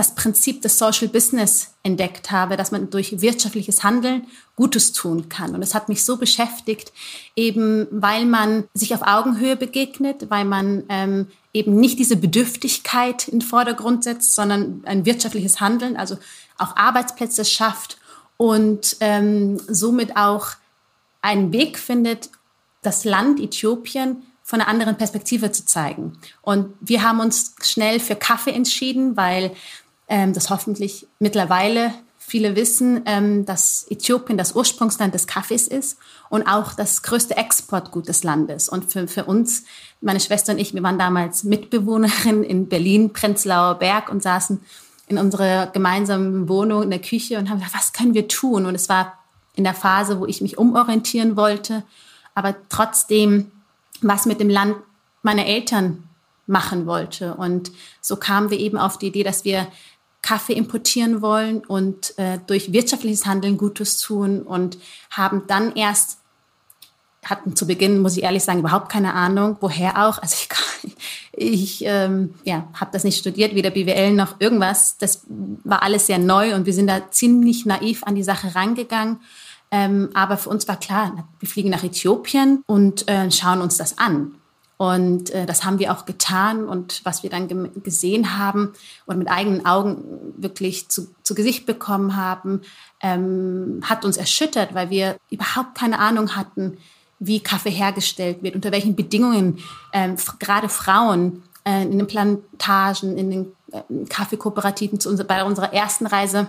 das 0.00 0.14
Prinzip 0.14 0.62
des 0.62 0.78
Social 0.78 1.08
Business 1.08 1.74
entdeckt 1.82 2.30
habe, 2.30 2.56
dass 2.56 2.70
man 2.70 2.88
durch 2.88 3.20
wirtschaftliches 3.20 3.84
Handeln 3.84 4.26
Gutes 4.56 4.94
tun 4.94 5.28
kann. 5.28 5.54
Und 5.54 5.60
es 5.60 5.74
hat 5.74 5.90
mich 5.90 6.06
so 6.06 6.16
beschäftigt, 6.16 6.90
eben 7.36 7.86
weil 7.90 8.24
man 8.24 8.64
sich 8.72 8.94
auf 8.94 9.02
Augenhöhe 9.02 9.56
begegnet, 9.56 10.30
weil 10.30 10.46
man 10.46 10.84
ähm, 10.88 11.26
eben 11.52 11.76
nicht 11.78 11.98
diese 11.98 12.16
Bedürftigkeit 12.16 13.28
in 13.28 13.40
den 13.40 13.46
Vordergrund 13.46 14.02
setzt, 14.02 14.34
sondern 14.34 14.82
ein 14.86 15.04
wirtschaftliches 15.04 15.60
Handeln, 15.60 15.98
also 15.98 16.16
auch 16.56 16.76
Arbeitsplätze 16.76 17.44
schafft 17.44 17.98
und 18.38 18.96
ähm, 19.00 19.60
somit 19.68 20.16
auch 20.16 20.52
einen 21.20 21.52
Weg 21.52 21.78
findet, 21.78 22.30
das 22.80 23.04
Land 23.04 23.38
Äthiopien 23.38 24.22
von 24.50 24.60
einer 24.60 24.68
anderen 24.68 24.96
Perspektive 24.96 25.52
zu 25.52 25.64
zeigen. 25.64 26.18
Und 26.42 26.74
wir 26.80 27.04
haben 27.04 27.20
uns 27.20 27.54
schnell 27.62 28.00
für 28.00 28.16
Kaffee 28.16 28.50
entschieden, 28.50 29.16
weil 29.16 29.52
ähm, 30.10 30.34
das 30.34 30.50
hoffentlich 30.50 31.06
mittlerweile 31.20 31.94
viele 32.18 32.54
wissen, 32.54 33.02
ähm, 33.06 33.46
dass 33.46 33.86
Äthiopien 33.88 34.36
das 34.36 34.54
Ursprungsland 34.54 35.14
des 35.14 35.26
Kaffees 35.26 35.66
ist 35.66 35.98
und 36.28 36.46
auch 36.46 36.74
das 36.74 37.02
größte 37.02 37.36
Exportgut 37.36 38.08
des 38.08 38.22
Landes. 38.22 38.68
Und 38.68 38.92
für, 38.92 39.08
für 39.08 39.24
uns, 39.24 39.64
meine 40.00 40.20
Schwester 40.20 40.52
und 40.52 40.58
ich, 40.58 40.74
wir 40.74 40.82
waren 40.82 40.98
damals 40.98 41.42
Mitbewohnerin 41.44 42.44
in 42.44 42.68
Berlin, 42.68 43.12
Prenzlauer 43.12 43.76
Berg 43.76 44.10
und 44.10 44.22
saßen 44.22 44.60
in 45.08 45.18
unserer 45.18 45.66
gemeinsamen 45.68 46.48
Wohnung 46.48 46.84
in 46.84 46.90
der 46.90 47.00
Küche 47.00 47.38
und 47.38 47.50
haben 47.50 47.58
gesagt, 47.58 47.74
was 47.74 47.92
können 47.92 48.14
wir 48.14 48.28
tun? 48.28 48.66
Und 48.66 48.74
es 48.74 48.88
war 48.88 49.18
in 49.56 49.64
der 49.64 49.74
Phase, 49.74 50.20
wo 50.20 50.26
ich 50.26 50.40
mich 50.40 50.56
umorientieren 50.56 51.36
wollte, 51.36 51.82
aber 52.34 52.54
trotzdem 52.68 53.50
was 54.02 54.26
mit 54.26 54.40
dem 54.40 54.50
Land 54.50 54.76
meiner 55.22 55.46
Eltern 55.46 56.04
machen 56.50 56.86
wollte. 56.86 57.34
Und 57.34 57.70
so 58.00 58.16
kamen 58.16 58.50
wir 58.50 58.58
eben 58.58 58.76
auf 58.76 58.98
die 58.98 59.06
Idee, 59.06 59.22
dass 59.22 59.44
wir 59.44 59.66
Kaffee 60.22 60.52
importieren 60.52 61.22
wollen 61.22 61.64
und 61.64 62.18
äh, 62.18 62.38
durch 62.46 62.72
wirtschaftliches 62.72 63.26
Handeln 63.26 63.56
Gutes 63.56 63.98
tun 63.98 64.42
und 64.42 64.78
haben 65.10 65.44
dann 65.46 65.74
erst 65.74 66.20
hatten 67.24 67.54
zu 67.54 67.66
Beginn, 67.66 68.00
muss 68.00 68.16
ich 68.16 68.22
ehrlich 68.22 68.42
sagen, 68.42 68.60
überhaupt 68.60 68.90
keine 68.90 69.14
Ahnung, 69.14 69.56
woher 69.60 70.06
auch. 70.06 70.18
Also 70.18 70.36
ich, 70.40 70.92
ich 71.32 71.84
ähm, 71.84 72.34
ja, 72.44 72.68
habe 72.74 72.90
das 72.92 73.04
nicht 73.04 73.18
studiert, 73.18 73.54
weder 73.54 73.70
BWL 73.70 74.12
noch 74.12 74.40
irgendwas. 74.40 74.96
Das 74.98 75.22
war 75.28 75.82
alles 75.82 76.06
sehr 76.06 76.18
neu 76.18 76.54
und 76.54 76.66
wir 76.66 76.72
sind 76.72 76.86
da 76.86 77.10
ziemlich 77.10 77.66
naiv 77.66 78.04
an 78.04 78.14
die 78.14 78.22
Sache 78.22 78.54
rangegangen. 78.54 79.20
Ähm, 79.70 80.10
aber 80.14 80.36
für 80.36 80.48
uns 80.48 80.66
war 80.66 80.80
klar, 80.80 81.28
wir 81.38 81.48
fliegen 81.48 81.70
nach 81.70 81.84
Äthiopien 81.84 82.62
und 82.66 83.08
äh, 83.08 83.30
schauen 83.30 83.60
uns 83.60 83.76
das 83.76 83.98
an. 83.98 84.34
Und 84.80 85.28
äh, 85.28 85.44
das 85.44 85.62
haben 85.62 85.78
wir 85.78 85.92
auch 85.92 86.06
getan. 86.06 86.64
Und 86.64 87.02
was 87.04 87.22
wir 87.22 87.28
dann 87.28 87.70
gesehen 87.82 88.38
haben 88.38 88.72
und 89.04 89.18
mit 89.18 89.28
eigenen 89.28 89.66
Augen 89.66 90.32
wirklich 90.38 90.88
zu, 90.88 91.14
zu 91.22 91.34
Gesicht 91.34 91.66
bekommen 91.66 92.16
haben, 92.16 92.62
ähm, 93.02 93.82
hat 93.84 94.06
uns 94.06 94.16
erschüttert, 94.16 94.74
weil 94.74 94.88
wir 94.88 95.18
überhaupt 95.28 95.74
keine 95.74 95.98
Ahnung 95.98 96.34
hatten, 96.34 96.78
wie 97.18 97.40
Kaffee 97.40 97.68
hergestellt 97.68 98.42
wird, 98.42 98.54
unter 98.54 98.72
welchen 98.72 98.96
Bedingungen 98.96 99.58
ähm, 99.92 100.16
gerade 100.38 100.70
Frauen 100.70 101.42
äh, 101.66 101.82
in 101.82 101.98
den 101.98 102.06
Plantagen, 102.06 103.18
in 103.18 103.30
den 103.30 103.52
äh, 103.72 104.06
Kaffeekooperativen 104.08 104.98
zu 104.98 105.10
unser, 105.10 105.24
bei 105.24 105.44
unserer 105.44 105.74
ersten 105.74 106.06
Reise 106.06 106.48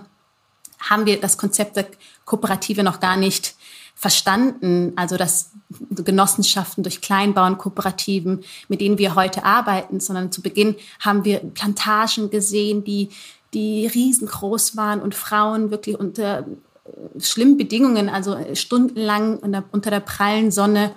haben 0.80 1.06
wir 1.06 1.20
das 1.20 1.38
Konzept 1.38 1.76
der 1.76 1.88
Kooperative 2.24 2.82
noch 2.82 3.02
gar 3.02 3.18
nicht 3.18 3.56
verstanden, 3.96 4.94
also 4.96 5.18
dass 5.18 5.52
Genossenschaften 5.90 6.84
durch 6.84 7.02
Kleinbauernkooperativen, 7.02 8.44
mit 8.68 8.82
denen 8.82 8.98
wir 8.98 9.16
heute 9.16 9.46
arbeiten, 9.46 10.00
sondern 10.00 10.32
zu 10.32 10.42
Beginn 10.42 10.76
haben 11.00 11.24
wir 11.24 11.40
Plantagen 11.40 12.30
gesehen, 12.30 12.84
die, 12.84 13.10
die 13.54 13.88
riesengroß 13.88 14.76
waren 14.76 15.02
und 15.02 15.16
Frauen 15.16 15.72
wirklich 15.72 16.00
unter 16.00 16.40
äh, 16.40 17.20
schlimmen 17.20 17.58
Bedingungen, 17.58 18.10
also 18.10 18.38
stundenlang 18.54 19.64
unter 19.72 19.92
der 19.92 20.00
prallen 20.00 20.52
Sonne, 20.52 20.94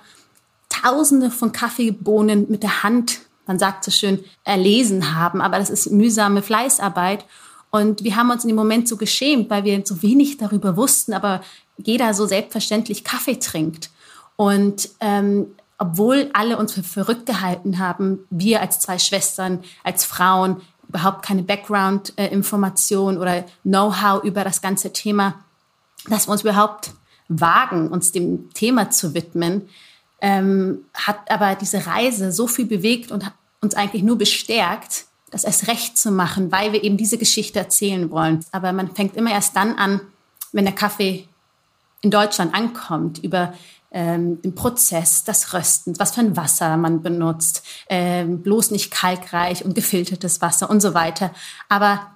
Tausende 0.69 1.31
von 1.31 1.53
Kaffeebohnen 1.53 2.47
mit 2.51 2.63
der 2.63 2.83
Hand, 2.83 3.21
man 3.47 3.59
sagt 3.59 3.85
so 3.85 3.91
schön, 3.91 4.25
erlesen 4.43 5.15
haben. 5.15 5.41
Aber 5.41 5.59
das 5.59 5.71
ist 5.71 5.91
mühsame 5.91 6.43
Fleißarbeit. 6.43 7.25
Und 7.75 8.05
wir 8.05 8.15
haben 8.15 8.31
uns 8.31 8.45
in 8.45 8.49
dem 8.51 8.57
Moment 8.57 8.87
so 8.87 8.97
geschämt, 8.97 9.51
weil 9.51 9.65
wir 9.65 9.83
so 9.85 10.01
wenig 10.01 10.37
darüber 10.37 10.77
wussten, 10.77 11.13
aber 11.13 11.41
jeder 11.77 12.15
so 12.15 12.25
selbstverständlich 12.25 13.03
Kaffee 13.03 13.41
trinkt. 13.41 13.91
Und 14.37 14.91
ähm, 15.01 15.49
obwohl 15.77 16.31
alle 16.35 16.57
uns 16.57 16.73
für 16.73 16.85
verrückt 16.85 17.27
gehalten 17.27 17.81
haben, 17.81 18.21
wir 18.31 18.61
als 18.61 18.79
zwei 18.79 19.01
Schwestern, 19.01 19.65
als 19.83 20.05
Frauen, 20.05 20.61
überhaupt 20.87 21.25
keine 21.25 21.43
Background-Information 21.43 23.19
oder 23.19 23.45
Know-how 23.65 24.23
über 24.23 24.45
das 24.45 24.63
ganze 24.63 24.93
Thema, 24.93 25.35
dass 26.09 26.29
wir 26.29 26.33
uns 26.33 26.43
überhaupt 26.43 26.93
wagen, 27.27 27.89
uns 27.89 28.13
dem 28.13 28.55
Thema 28.55 28.93
zu 28.93 29.15
widmen, 29.15 29.69
ähm, 30.21 30.85
hat 30.95 31.29
aber 31.29 31.57
diese 31.57 31.85
Reise 31.89 32.31
so 32.31 32.47
viel 32.47 32.67
bewegt 32.67 33.11
und 33.11 33.33
uns 33.61 33.75
eigentlich 33.75 34.05
nur 34.05 34.17
bestärkt, 34.17 35.07
das 35.35 35.43
erst 35.43 35.67
recht 35.67 35.99
zu 35.99 36.13
machen, 36.13 36.53
weil 36.53 36.73
wir 36.73 36.85
eben 36.85 36.97
diese 36.97 37.19
Geschichte 37.19 37.59
erzählen 37.59 38.11
wollen. 38.13 38.45
Aber 38.53 38.73
man 38.73 38.95
fängt 38.95 39.17
immer 39.17 39.33
erst 39.33 39.57
dann 39.57 39.75
an, 39.75 40.01
wenn 40.53 40.65
der 40.65 40.75
Kaffee 40.75 41.29
in 42.03 42.13
Deutschland 42.13 42.55
ankommt, 42.55 43.19
über 43.19 43.53
ähm, 43.91 44.41
den 44.43 44.55
Prozess, 44.55 45.25
das 45.25 45.53
Rösten, 45.53 45.99
was 45.99 46.13
für 46.15 46.21
ein 46.21 46.37
Wasser 46.37 46.77
man 46.77 47.03
benutzt, 47.03 47.65
ähm, 47.89 48.43
bloß 48.43 48.71
nicht 48.71 48.93
kalkreich 48.93 49.65
und 49.65 49.75
gefiltertes 49.75 50.41
Wasser 50.41 50.71
und 50.71 50.81
so 50.81 50.95
weiter. 50.95 51.33
Aber 51.69 52.07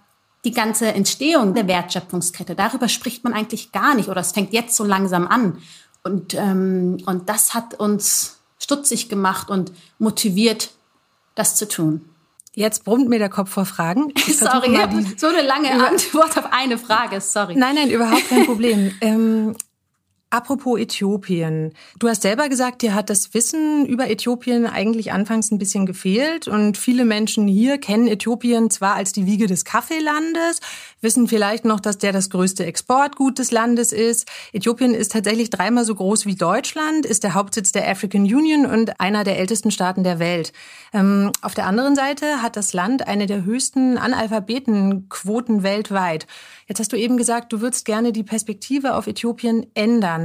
die 0.45 0.53
ganze 0.53 0.93
Entstehung 0.95 1.55
der 1.55 1.67
Wertschöpfungskette, 1.67 2.55
darüber 2.55 2.89
spricht 2.89 3.25
man 3.25 3.35
eigentlich 3.35 3.73
gar 3.73 3.97
nicht 3.97 4.09
oder 4.09 4.21
es 4.21 4.31
fängt 4.31 4.53
jetzt 4.53 4.77
so 4.77 4.85
langsam 4.85 5.27
an. 5.27 5.59
Und, 6.05 6.35
ähm, 6.35 6.99
und 7.05 7.29
das 7.29 7.53
hat 7.53 7.75
uns 7.75 8.39
stutzig 8.61 9.09
gemacht 9.09 9.51
und 9.51 9.73
motiviert, 9.99 10.71
das 11.35 11.57
zu 11.57 11.67
tun. 11.67 12.09
Jetzt 12.59 12.83
brummt 12.83 13.09
mir 13.09 13.21
der 13.21 13.29
Kopf 13.29 13.51
vor 13.51 13.67
Fragen. 13.67 14.13
sorry, 14.27 14.77
so 15.17 15.29
eine 15.29 15.43
lange 15.43 15.71
Antwort 15.87 16.37
auf 16.37 16.53
eine 16.53 16.77
Frage, 16.77 17.21
sorry. 17.21 17.55
Nein, 17.55 17.77
nein, 17.77 17.89
überhaupt 17.89 18.29
kein 18.29 18.47
Problem. 18.47 18.91
ähm, 19.01 19.55
Apropos 20.31 20.79
Äthiopien. 20.79 21.73
Du 21.99 22.07
hast 22.07 22.21
selber 22.21 22.51
gesagt, 22.51 22.83
dir 22.83 22.95
hat 22.95 23.09
das 23.09 23.33
Wissen 23.33 23.87
über 23.87 24.11
Äthiopien 24.11 24.67
eigentlich 24.67 25.11
anfangs 25.11 25.51
ein 25.51 25.57
bisschen 25.57 25.87
gefehlt 25.87 26.47
und 26.49 26.77
viele 26.77 27.07
Menschen 27.07 27.49
hier 27.49 27.79
kennen 27.79 28.07
Äthiopien 28.09 28.69
zwar 28.69 28.95
als 28.95 29.13
die 29.13 29.25
Wiege 29.25 29.47
des 29.47 29.65
Kaffeelandes, 29.65 30.61
wissen 31.01 31.29
vielleicht 31.29 31.65
noch, 31.65 31.81
dass 31.81 31.97
der 31.97 32.13
das 32.13 32.29
größte 32.29 32.67
Exportgut 32.67 33.39
des 33.39 33.53
Landes 33.53 33.91
ist. 33.91 34.29
Äthiopien 34.53 34.93
ist 34.93 35.13
tatsächlich 35.13 35.49
dreimal 35.49 35.87
so 35.87 35.95
groß 35.95 36.27
wie 36.27 36.35
Deutschland, 36.35 37.07
ist 37.07 37.25
der 37.25 37.33
Hauptsitz 37.33 37.73
der 37.73 37.89
African 37.89 38.25
Union 38.25 38.67
und 38.67 39.01
einer 39.01 39.25
der 39.25 39.39
ältesten 39.39 39.71
Staaten 39.71 40.05
der 40.05 40.19
Welt. 40.19 40.53
Ähm, 40.93 41.33
auf 41.41 41.55
der 41.55 41.65
anderen 41.65 41.97
Seite 41.97 42.43
hat 42.43 42.57
das 42.57 42.75
Land 42.75 43.09
eine 43.09 43.25
der 43.25 43.45
höchsten 43.45 43.97
Analphabetenquoten 43.97 45.63
weltweit. 45.63 46.27
Jetzt 46.67 46.81
hast 46.81 46.93
du 46.93 46.99
eben 46.99 47.17
gesagt, 47.17 47.51
du 47.55 47.63
würdest 47.63 47.87
gerne 47.87 48.13
die 48.13 48.25
Perspektive 48.25 48.95
auf 48.95 49.07
Äthiopien 49.07 49.67
ändern. 49.73 50.18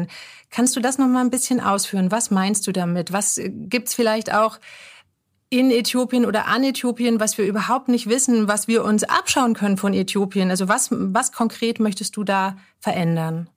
Kannst 0.49 0.75
du 0.75 0.79
das 0.79 0.97
noch 0.97 1.07
mal 1.07 1.21
ein 1.21 1.29
bisschen 1.29 1.59
ausführen? 1.59 2.11
Was 2.11 2.31
meinst 2.31 2.67
du 2.67 2.71
damit? 2.71 3.11
Was 3.11 3.37
äh, 3.37 3.49
gibt's 3.49 3.93
vielleicht 3.93 4.33
auch 4.33 4.59
in 5.49 5.69
Äthiopien 5.69 6.25
oder 6.25 6.47
an 6.47 6.63
Äthiopien, 6.63 7.19
was 7.19 7.37
wir 7.37 7.45
überhaupt 7.45 7.87
nicht 7.87 8.09
wissen, 8.09 8.47
was 8.47 8.67
wir 8.67 8.83
uns 8.83 9.03
abschauen 9.03 9.53
können 9.53 9.77
von 9.77 9.93
Äthiopien? 9.93 10.49
Also 10.49 10.67
was, 10.67 10.89
was 10.91 11.31
konkret 11.31 11.79
möchtest 11.79 12.17
du 12.17 12.23
da 12.23 12.57
verändern? 12.79 13.47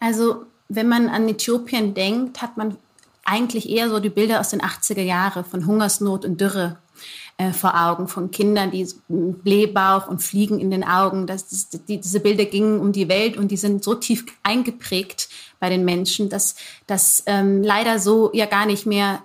Also 0.00 0.46
wenn 0.68 0.88
man 0.88 1.08
an 1.08 1.28
Äthiopien 1.28 1.94
denkt, 1.94 2.42
hat 2.42 2.56
man 2.56 2.76
eigentlich 3.24 3.68
eher 3.68 3.88
so 3.88 4.00
die 4.00 4.08
Bilder 4.08 4.40
aus 4.40 4.50
den 4.50 4.60
80er 4.60 5.02
Jahren 5.02 5.44
von 5.44 5.66
Hungersnot 5.66 6.24
und 6.24 6.40
Dürre 6.40 6.78
äh, 7.40 7.54
vor 7.54 7.72
Augen 7.74 8.06
von 8.06 8.30
Kindern, 8.30 8.70
die 8.70 8.86
Blähbauch 9.08 10.08
und 10.08 10.22
Fliegen 10.22 10.60
in 10.60 10.70
den 10.70 10.84
Augen. 10.84 11.26
Das, 11.26 11.70
die, 11.70 11.98
diese 11.98 12.20
Bilder 12.20 12.44
gingen 12.44 12.78
um 12.78 12.92
die 12.92 13.08
Welt 13.08 13.38
und 13.38 13.50
die 13.50 13.56
sind 13.56 13.82
so 13.82 13.94
tief 13.94 14.26
eingeprägt 14.42 15.30
bei 15.58 15.70
den 15.70 15.86
Menschen, 15.86 16.28
dass 16.28 16.54
das 16.86 17.22
ähm, 17.24 17.62
leider 17.62 17.98
so 17.98 18.30
ja 18.34 18.44
gar 18.44 18.66
nicht 18.66 18.84
mehr 18.84 19.22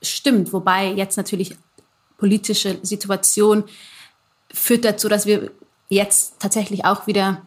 stimmt. 0.00 0.54
Wobei 0.54 0.92
jetzt 0.92 1.18
natürlich 1.18 1.54
politische 2.16 2.78
Situation 2.80 3.64
führt 4.50 4.86
dazu, 4.86 5.10
dass 5.10 5.26
wir 5.26 5.50
jetzt 5.90 6.36
tatsächlich 6.38 6.86
auch 6.86 7.06
wieder 7.06 7.42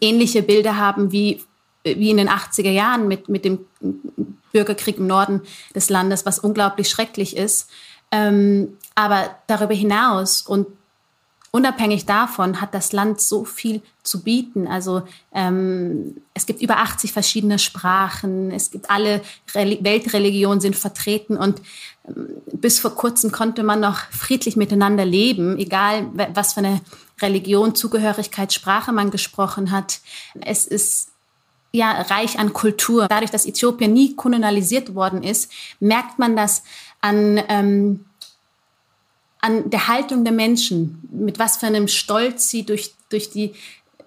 ähnliche 0.00 0.42
Bilder 0.42 0.78
haben 0.78 1.12
wie, 1.12 1.44
wie 1.84 2.10
in 2.10 2.16
den 2.16 2.30
80er 2.30 2.70
Jahren 2.70 3.06
mit, 3.06 3.28
mit 3.28 3.44
dem 3.44 3.66
Bürgerkrieg 4.52 4.96
im 4.96 5.06
Norden 5.06 5.42
des 5.74 5.90
Landes, 5.90 6.24
was 6.24 6.38
unglaublich 6.38 6.88
schrecklich 6.88 7.36
ist. 7.36 7.68
Ähm, 8.10 8.76
aber 8.94 9.36
darüber 9.46 9.74
hinaus 9.74 10.42
und 10.42 10.66
unabhängig 11.56 12.04
davon 12.04 12.60
hat 12.60 12.74
das 12.74 12.92
Land 12.92 13.20
so 13.20 13.44
viel 13.46 13.80
zu 14.02 14.22
bieten. 14.22 14.66
Also 14.66 15.02
ähm, 15.32 16.16
es 16.34 16.44
gibt 16.44 16.60
über 16.60 16.78
80 16.78 17.12
verschiedene 17.12 17.58
Sprachen, 17.58 18.50
es 18.50 18.70
gibt 18.70 18.90
alle 18.90 19.22
Reli 19.54 19.78
Weltreligionen 19.82 20.60
sind 20.60 20.76
vertreten 20.76 21.36
und 21.36 21.62
ähm, 22.06 22.28
bis 22.52 22.78
vor 22.78 22.94
kurzem 22.94 23.32
konnte 23.32 23.62
man 23.62 23.80
noch 23.80 24.00
friedlich 24.10 24.56
miteinander 24.56 25.06
leben, 25.06 25.56
egal 25.58 26.06
was 26.34 26.52
für 26.52 26.60
eine 26.60 26.82
Religion, 27.22 27.74
Zugehörigkeit, 27.74 28.52
Sprache 28.52 28.92
man 28.92 29.10
gesprochen 29.10 29.70
hat. 29.70 30.00
Es 30.40 30.66
ist 30.66 31.08
ja 31.72 32.02
reich 32.02 32.38
an 32.38 32.52
Kultur. 32.52 33.06
Dadurch, 33.08 33.30
dass 33.30 33.46
Äthiopien 33.46 33.92
nie 33.92 34.16
kolonialisiert 34.16 34.94
worden 34.94 35.22
ist, 35.22 35.50
merkt 35.80 36.18
man 36.18 36.36
das 36.36 36.62
an 37.00 37.40
ähm, 37.48 38.06
an 39.46 39.70
der 39.70 39.86
Haltung 39.86 40.24
der 40.24 40.32
Menschen, 40.32 40.98
mit 41.10 41.38
was 41.38 41.58
für 41.58 41.66
einem 41.66 41.86
Stolz 41.86 42.48
sie 42.48 42.64
durch, 42.64 42.94
durch, 43.10 43.30
die, 43.30 43.52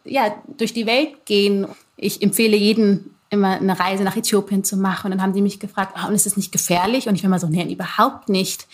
ja, 0.04 0.36
durch 0.58 0.74
die 0.74 0.86
Welt 0.86 1.26
gehen. 1.26 1.66
Ich 1.96 2.22
empfehle 2.22 2.58
jedem 2.58 3.12
immer 3.30 3.52
eine 3.52 3.80
Reise 3.80 4.04
nach 4.04 4.18
Äthiopien 4.18 4.66
zu 4.66 4.76
machen. 4.76 5.06
Und 5.06 5.12
dann 5.12 5.22
haben 5.22 5.34
die 5.34 5.42
mich 5.42 5.60
gefragt, 5.60 5.96
oh, 5.96 6.08
und 6.08 6.16
ist 6.16 6.26
es 6.26 6.36
nicht 6.36 6.52
gefährlich? 6.52 7.08
Und 7.08 7.16
ich 7.16 7.24
war 7.24 7.30
mal 7.30 7.40
so, 7.40 7.48
nee, 7.48 7.72
überhaupt 7.72 8.28
nicht. 8.28 8.68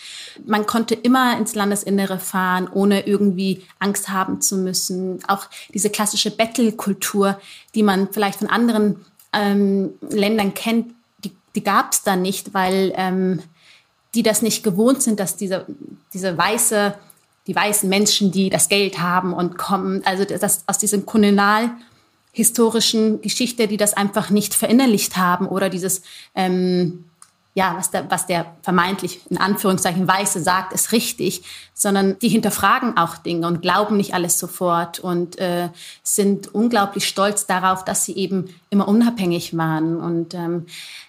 Man 0.44 0.66
konnte 0.66 0.94
immer 0.94 1.38
ins 1.38 1.54
Landesinnere 1.54 2.18
fahren, 2.18 2.68
ohne 2.72 3.06
irgendwie 3.06 3.62
Angst 3.78 4.08
haben 4.08 4.40
zu 4.40 4.56
müssen. 4.56 5.20
Auch 5.28 5.46
diese 5.72 5.90
klassische 5.90 6.32
Bettelkultur, 6.32 7.38
die 7.76 7.84
man 7.84 8.08
vielleicht 8.10 8.40
von 8.40 8.48
anderen 8.48 9.04
ähm, 9.32 9.90
Ländern 10.00 10.54
kennt, 10.54 10.94
die, 11.22 11.32
die 11.54 11.62
gab 11.62 11.92
es 11.92 12.02
da 12.02 12.16
nicht, 12.16 12.54
weil 12.54 12.92
ähm, 12.96 13.42
die 14.16 14.22
das 14.22 14.42
nicht 14.42 14.64
gewohnt 14.64 15.02
sind, 15.02 15.20
dass 15.20 15.36
diese, 15.36 15.66
diese 16.12 16.36
weiße, 16.36 16.94
die 17.46 17.54
weißen 17.54 17.88
Menschen, 17.88 18.32
die 18.32 18.50
das 18.50 18.68
Geld 18.68 18.98
haben 18.98 19.32
und 19.32 19.56
kommen, 19.58 20.02
also 20.04 20.24
das 20.24 20.64
aus 20.66 20.78
diesem 20.78 21.06
kolonial 21.06 21.70
historischen 22.32 23.22
Geschichte, 23.22 23.68
die 23.68 23.76
das 23.76 23.94
einfach 23.94 24.30
nicht 24.30 24.54
verinnerlicht 24.54 25.16
haben 25.16 25.46
oder 25.46 25.68
dieses 25.70 26.02
ähm, 26.34 27.05
ja, 27.56 27.74
was 27.78 27.90
der, 27.90 28.10
was 28.10 28.26
der 28.26 28.54
vermeintlich 28.60 29.22
in 29.30 29.38
Anführungszeichen 29.38 30.06
Weiße 30.06 30.42
sagt, 30.42 30.74
ist 30.74 30.92
richtig, 30.92 31.42
sondern 31.72 32.18
die 32.18 32.28
hinterfragen 32.28 32.98
auch 32.98 33.16
Dinge 33.16 33.46
und 33.46 33.62
glauben 33.62 33.96
nicht 33.96 34.12
alles 34.12 34.38
sofort 34.38 34.98
und 34.98 35.38
äh, 35.38 35.70
sind 36.02 36.54
unglaublich 36.54 37.08
stolz 37.08 37.46
darauf, 37.46 37.82
dass 37.82 38.04
sie 38.04 38.14
eben 38.14 38.54
immer 38.68 38.86
unabhängig 38.86 39.56
waren. 39.56 39.96
Und 39.96 40.34
ähm, 40.34 40.66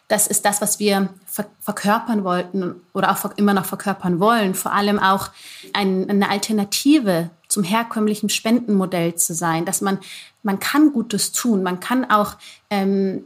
das 0.08 0.28
ist 0.28 0.46
das, 0.46 0.62
was 0.62 0.80
wir 0.80 1.10
ver 1.26 1.48
verkörpern 1.60 2.24
wollten 2.24 2.76
oder 2.94 3.12
auch 3.12 3.30
immer 3.36 3.54
noch 3.54 3.66
verkörpern 3.66 4.22
wollen. 4.22 4.56
Vor 4.56 4.72
allem 4.72 5.00
auch 5.00 5.32
ein, 5.74 6.10
eine 6.10 6.30
Alternative 6.30 7.30
zum 7.50 7.64
herkömmlichen 7.64 8.30
Spendenmodell 8.30 9.16
zu 9.16 9.34
sein, 9.34 9.66
dass 9.66 9.82
man 9.82 10.00
man 10.44 10.60
kann 10.60 10.94
Gutes 10.94 11.34
tun, 11.34 11.62
man 11.62 11.82
kann 11.82 12.10
auch 12.10 12.36
ähm, 12.70 13.26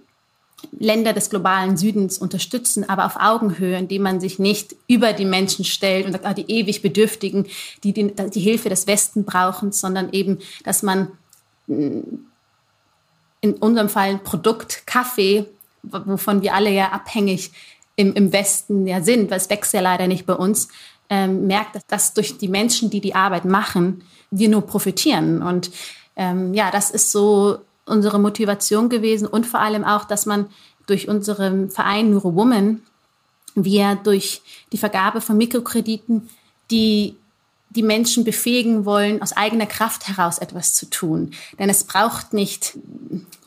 Länder 0.71 1.13
des 1.13 1.29
globalen 1.29 1.77
Südens 1.77 2.17
unterstützen, 2.17 2.87
aber 2.87 3.05
auf 3.05 3.17
Augenhöhe, 3.19 3.77
indem 3.77 4.03
man 4.03 4.19
sich 4.19 4.39
nicht 4.39 4.75
über 4.87 5.13
die 5.13 5.25
Menschen 5.25 5.65
stellt 5.65 6.05
und 6.05 6.11
sagt, 6.13 6.25
ah, 6.25 6.33
die 6.33 6.49
ewig 6.49 6.81
Bedürftigen, 6.81 7.47
die, 7.83 7.93
die 7.93 8.13
die 8.13 8.39
Hilfe 8.39 8.69
des 8.69 8.87
Westen 8.87 9.25
brauchen, 9.25 9.71
sondern 9.71 10.11
eben, 10.11 10.39
dass 10.63 10.83
man 10.83 11.09
mm, 11.67 11.99
in 13.41 13.53
unserem 13.53 13.89
Fall 13.89 14.09
ein 14.09 14.23
Produkt 14.23 14.85
Kaffee, 14.85 15.45
wovon 15.83 16.41
wir 16.41 16.53
alle 16.53 16.69
ja 16.71 16.89
abhängig 16.89 17.51
im, 17.95 18.13
im 18.13 18.31
Westen 18.31 18.87
ja 18.87 19.01
sind, 19.01 19.31
weil 19.31 19.37
es 19.37 19.49
wächst 19.49 19.73
ja 19.73 19.81
leider 19.81 20.07
nicht 20.07 20.25
bei 20.25 20.33
uns, 20.33 20.67
ähm, 21.09 21.47
merkt, 21.47 21.77
dass 21.87 22.13
durch 22.13 22.37
die 22.37 22.47
Menschen, 22.47 22.89
die 22.89 23.01
die 23.01 23.15
Arbeit 23.15 23.45
machen, 23.45 24.03
wir 24.29 24.47
nur 24.47 24.61
profitieren. 24.61 25.41
Und 25.41 25.71
ähm, 26.15 26.53
ja, 26.53 26.71
das 26.71 26.89
ist 26.91 27.11
so 27.11 27.59
unsere 27.91 28.19
Motivation 28.19 28.89
gewesen 28.89 29.27
und 29.27 29.45
vor 29.45 29.59
allem 29.59 29.83
auch, 29.83 30.05
dass 30.05 30.25
man 30.25 30.47
durch 30.87 31.07
unseren 31.07 31.69
Verein 31.69 32.09
Neuro 32.11 32.35
Woman 32.35 32.81
wir 33.53 33.95
durch 33.95 34.41
die 34.71 34.77
Vergabe 34.77 35.21
von 35.21 35.37
Mikrokrediten 35.37 36.29
die 36.71 37.15
die 37.69 37.83
Menschen 37.83 38.25
befähigen 38.25 38.83
wollen, 38.85 39.21
aus 39.21 39.31
eigener 39.31 39.65
Kraft 39.65 40.07
heraus 40.07 40.39
etwas 40.39 40.73
zu 40.73 40.89
tun. 40.89 41.31
Denn 41.57 41.69
es 41.69 41.85
braucht 41.85 42.33
nicht 42.33 42.77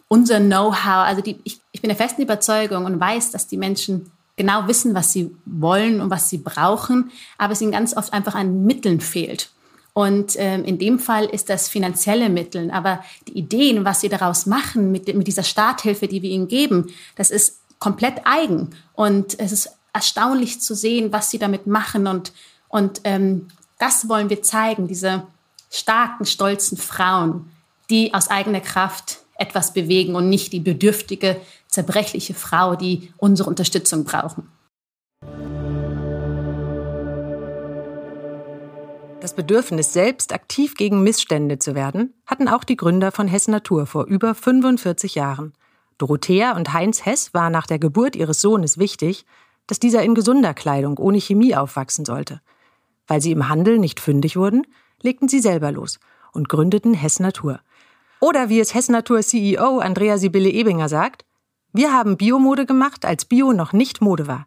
unser 0.09 0.41
Know-how. 0.41 1.07
Also 1.07 1.21
die, 1.21 1.39
ich, 1.45 1.61
ich 1.73 1.83
bin 1.83 1.89
der 1.89 1.97
festen 1.97 2.23
Überzeugung 2.23 2.87
und 2.87 2.99
weiß, 2.99 3.33
dass 3.33 3.49
die 3.49 3.59
Menschen 3.59 4.11
genau 4.37 4.67
wissen, 4.67 4.95
was 4.95 5.13
sie 5.13 5.35
wollen 5.45 6.01
und 6.01 6.09
was 6.09 6.31
sie 6.31 6.39
brauchen, 6.39 7.11
aber 7.37 7.53
es 7.53 7.61
ihnen 7.61 7.73
ganz 7.73 7.95
oft 7.97 8.13
einfach 8.13 8.35
an 8.35 8.65
Mitteln 8.65 9.01
fehlt. 9.01 9.51
Und 9.95 10.35
ähm, 10.39 10.65
in 10.65 10.79
dem 10.79 10.99
Fall 10.99 11.25
ist 11.25 11.49
das 11.49 11.69
finanzielle 11.69 12.29
Mittel. 12.29 12.71
Aber 12.73 13.03
die 13.29 13.39
Ideen, 13.39 13.85
was 13.85 14.01
sie 14.01 14.09
daraus 14.09 14.45
machen 14.45 14.91
mit, 14.91 15.07
mit 15.15 15.27
dieser 15.27 15.45
Starthilfe, 15.45 16.09
die 16.09 16.21
wir 16.21 16.31
ihnen 16.31 16.49
geben, 16.49 16.93
das 17.15 17.31
ist 17.31 17.61
komplett 17.79 18.23
eigen. 18.25 18.71
Und 18.95 19.39
es 19.39 19.53
ist 19.53 19.71
erstaunlich 19.93 20.61
zu 20.61 20.75
sehen, 20.75 21.13
was 21.13 21.31
sie 21.31 21.39
damit 21.39 21.69
machen. 21.69 22.09
Und, 22.09 22.33
und 22.69 23.01
ähm, 23.05 23.49
das 23.79 24.09
wollen 24.09 24.31
wir 24.31 24.43
zeigen, 24.43 24.89
diese 24.89 25.23
starken, 25.71 26.27
stolzen 26.27 26.77
Frauen, 26.77 27.49
die 27.89 28.13
aus 28.15 28.31
eigener 28.31 28.61
Kraft 28.61 29.19
etwas 29.37 29.73
bewegen 29.73 30.17
und 30.17 30.29
nicht 30.29 30.53
die 30.53 30.61
bedürftige, 30.61 31.41
zerbrechliche 31.69 32.35
Frau, 32.35 32.75
die 32.75 33.13
unsere 33.17 33.49
Unterstützung 33.49 34.05
brauchen. 34.05 34.49
Das 39.25 39.35
Bedürfnis, 39.35 39.95
selbst 39.95 40.35
aktiv 40.35 40.75
gegen 40.75 41.03
Missstände 41.03 41.59
zu 41.59 41.75
werden, 41.75 42.13
hatten 42.27 42.47
auch 42.47 42.63
die 42.63 42.77
Gründer 42.77 43.11
von 43.11 43.27
Hess 43.27 43.49
Natur 43.49 43.87
vor 43.87 44.05
über 44.05 44.35
45 44.35 45.15
Jahren. 45.15 45.55
Dorothea 45.97 46.55
und 46.55 46.75
Heinz 46.75 47.07
Hess 47.07 47.33
war 47.33 47.49
nach 47.49 47.67
der 47.67 47.79
Geburt 47.79 48.17
ihres 48.17 48.43
Sohnes 48.43 48.77
wichtig, 48.77 49.25
dass 49.67 49.81
dieser 49.81 50.03
in 50.03 50.15
gesunder 50.15 50.53
Kleidung 50.53 50.99
ohne 50.99 51.23
Chemie 51.23 51.57
aufwachsen 51.57 52.05
sollte. 52.05 52.43
Weil 53.07 53.23
sie 53.23 53.33
im 53.33 53.49
Handel 53.49 53.79
nicht 53.79 53.99
fündig 53.99 54.37
wurden, 54.37 54.67
legten 55.01 55.29
sie 55.29 55.41
selber 55.41 55.73
los 55.73 56.01
und 56.33 56.51
gründeten 56.51 56.93
Hess 56.93 57.19
Natur. 57.19 57.61
Oder 58.21 58.51
wie 58.51 58.61
es 58.61 58.75
Hess 58.75 58.91
Natur 58.91 59.23
CEO 59.23 59.79
Andrea 59.79 60.19
Sibylle 60.19 60.51
Ebinger 60.51 60.91
sagt, 60.91 61.25
wir 61.73 61.95
haben 61.95 62.19
Biomode 62.19 62.67
gemacht, 62.67 63.07
als 63.07 63.25
Bio 63.25 63.55
noch 63.55 63.73
nicht 63.73 64.03
Mode 64.03 64.27
war. 64.27 64.47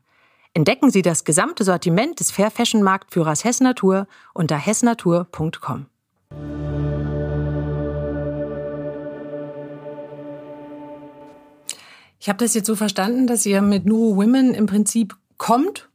Entdecken 0.58 0.90
Sie 0.90 1.04
das 1.04 1.24
gesamte 1.24 1.64
Sortiment 1.64 2.20
des 2.20 2.32
Fair 2.32 2.50
Fashion 2.50 2.82
Marktführers 2.82 3.44
Hess 3.44 3.62
Natur 3.62 4.08
unter 4.34 4.58
hessnatur.com. 4.58 5.86
Ich 12.20 12.28
habe 12.28 12.40
das 12.40 12.56
jetzt 12.56 12.66
so 12.66 12.76
verstanden, 12.76 13.28
dass 13.28 13.46
ihr 13.46 13.62
mit 13.62 13.86
Nuru 13.86 14.16
Women 14.16 14.56
im 14.56 14.66
Prinzip 14.66 15.16
kommt, 15.38 15.87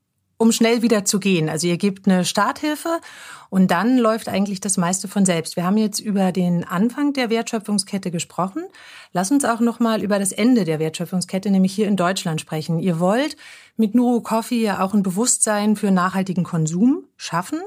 um 0.42 0.50
schnell 0.50 0.82
wieder 0.82 1.04
zu 1.04 1.20
gehen. 1.20 1.48
Also 1.48 1.68
ihr 1.68 1.76
gebt 1.76 2.08
eine 2.08 2.24
Starthilfe 2.24 3.00
und 3.48 3.70
dann 3.70 3.96
läuft 3.96 4.28
eigentlich 4.28 4.58
das 4.58 4.76
meiste 4.76 5.06
von 5.06 5.24
selbst. 5.24 5.54
Wir 5.54 5.64
haben 5.64 5.76
jetzt 5.76 6.00
über 6.00 6.32
den 6.32 6.64
Anfang 6.64 7.12
der 7.12 7.30
Wertschöpfungskette 7.30 8.10
gesprochen. 8.10 8.64
Lass 9.12 9.30
uns 9.30 9.44
auch 9.44 9.60
noch 9.60 9.78
mal 9.78 10.02
über 10.02 10.18
das 10.18 10.32
Ende 10.32 10.64
der 10.64 10.80
Wertschöpfungskette, 10.80 11.48
nämlich 11.48 11.72
hier 11.72 11.86
in 11.86 11.96
Deutschland 11.96 12.40
sprechen. 12.40 12.80
Ihr 12.80 12.98
wollt 12.98 13.36
mit 13.76 13.94
Nuru 13.94 14.20
Coffee 14.20 14.62
ja 14.62 14.82
auch 14.84 14.94
ein 14.94 15.04
Bewusstsein 15.04 15.76
für 15.76 15.92
nachhaltigen 15.92 16.42
Konsum 16.42 17.04
schaffen. 17.16 17.60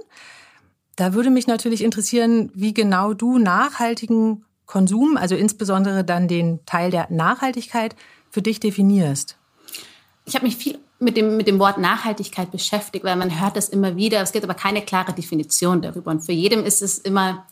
Da 0.97 1.13
würde 1.13 1.29
mich 1.29 1.47
natürlich 1.47 1.81
interessieren, 1.81 2.51
wie 2.55 2.73
genau 2.73 3.13
du 3.13 3.37
nachhaltigen 3.37 4.43
Konsum, 4.65 5.15
also 5.15 5.35
insbesondere 5.35 6.03
dann 6.03 6.27
den 6.27 6.59
Teil 6.65 6.91
der 6.91 7.07
Nachhaltigkeit, 7.09 7.95
für 8.31 8.41
dich 8.41 8.59
definierst. 8.59 9.37
Ich 10.25 10.35
habe 10.35 10.45
mich 10.45 10.57
viel 10.57 10.77
mit 11.05 11.15
dem, 11.15 11.37
mit 11.37 11.47
dem 11.47 11.59
Wort 11.59 11.77
Nachhaltigkeit 11.77 12.51
beschäftigt, 12.51 13.05
weil 13.05 13.15
man 13.15 13.39
hört 13.39 13.55
das 13.55 13.69
immer 13.69 13.95
wieder. 13.95 14.21
Es 14.21 14.31
gibt 14.31 14.43
aber 14.43 14.55
keine 14.55 14.81
klare 14.81 15.13
Definition 15.13 15.81
darüber. 15.81 16.11
Und 16.11 16.21
für 16.21 16.33
jedem 16.33 16.65
ist 16.65 16.81
es 16.81 16.97
immer 16.97 17.45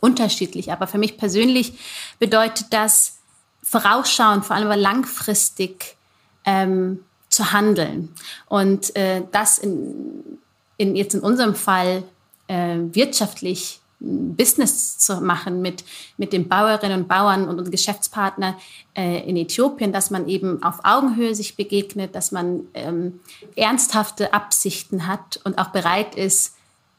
unterschiedlich. 0.00 0.72
Aber 0.72 0.86
für 0.86 0.98
mich 0.98 1.18
persönlich 1.18 1.78
bedeutet 2.18 2.72
das 2.72 3.18
vorausschauen, 3.62 4.42
vor 4.42 4.56
allem 4.56 4.66
aber 4.66 4.76
langfristig 4.76 5.96
ähm, 6.44 7.04
zu 7.28 7.52
handeln. 7.52 8.14
Und 8.46 8.96
äh, 8.96 9.22
das 9.32 9.58
in, 9.58 10.38
in, 10.78 10.96
jetzt 10.96 11.14
in 11.14 11.20
unserem 11.20 11.54
Fall 11.54 12.04
äh, 12.48 12.78
wirtschaftlich 12.92 13.80
Business 13.98 14.98
zu 14.98 15.20
machen 15.20 15.62
mit, 15.62 15.84
mit 16.18 16.32
den 16.32 16.48
Bauerinnen 16.48 17.02
und 17.02 17.08
Bauern 17.08 17.48
und 17.48 17.70
Geschäftspartner 17.70 18.58
äh, 18.94 19.26
in 19.28 19.36
Äthiopien, 19.36 19.92
dass 19.92 20.10
man 20.10 20.28
eben 20.28 20.62
auf 20.62 20.80
Augenhöhe 20.84 21.34
sich 21.34 21.56
begegnet, 21.56 22.14
dass 22.14 22.30
man 22.30 22.62
ähm, 22.74 23.20
ernsthafte 23.54 24.34
Absichten 24.34 25.06
hat 25.06 25.40
und 25.44 25.58
auch 25.58 25.68
bereit 25.68 26.14
ist, 26.14 26.52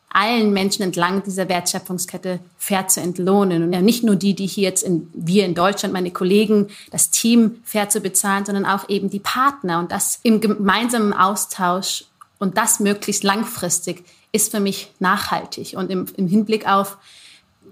allen 0.10 0.52
Menschen 0.54 0.84
entlang 0.84 1.22
dieser 1.24 1.50
Wertschöpfungskette 1.50 2.40
fair 2.58 2.88
zu 2.88 3.02
entlohnen. 3.02 3.62
Und 3.62 3.74
ja, 3.74 3.82
nicht 3.82 4.04
nur 4.04 4.16
die, 4.16 4.34
die 4.34 4.48
hier 4.48 4.64
jetzt 4.64 4.82
in, 4.82 5.12
wir 5.14 5.46
in 5.46 5.54
Deutschland, 5.54 5.94
meine 5.94 6.12
Kollegen, 6.12 6.70
das 6.92 7.12
Team 7.12 7.58
fair 7.64 7.90
zu 7.90 8.00
bezahlen, 8.00 8.46
sondern 8.46 8.66
auch 8.66 8.90
eben 8.90 9.10
die 9.10 9.20
Partner 9.20 9.80
und 9.80 9.92
das 9.92 10.20
im 10.24 10.42
gemeinsamen 10.42 11.14
Austausch 11.14 12.06
und 12.40 12.58
das 12.58 12.80
möglichst 12.80 13.24
langfristig 13.24 14.06
ist 14.38 14.52
für 14.52 14.62
mich 14.62 14.92
nachhaltig. 15.00 15.76
Und 15.76 15.92
im, 15.92 16.06
im 16.16 16.28
Hinblick 16.28 16.68
auf 16.68 16.98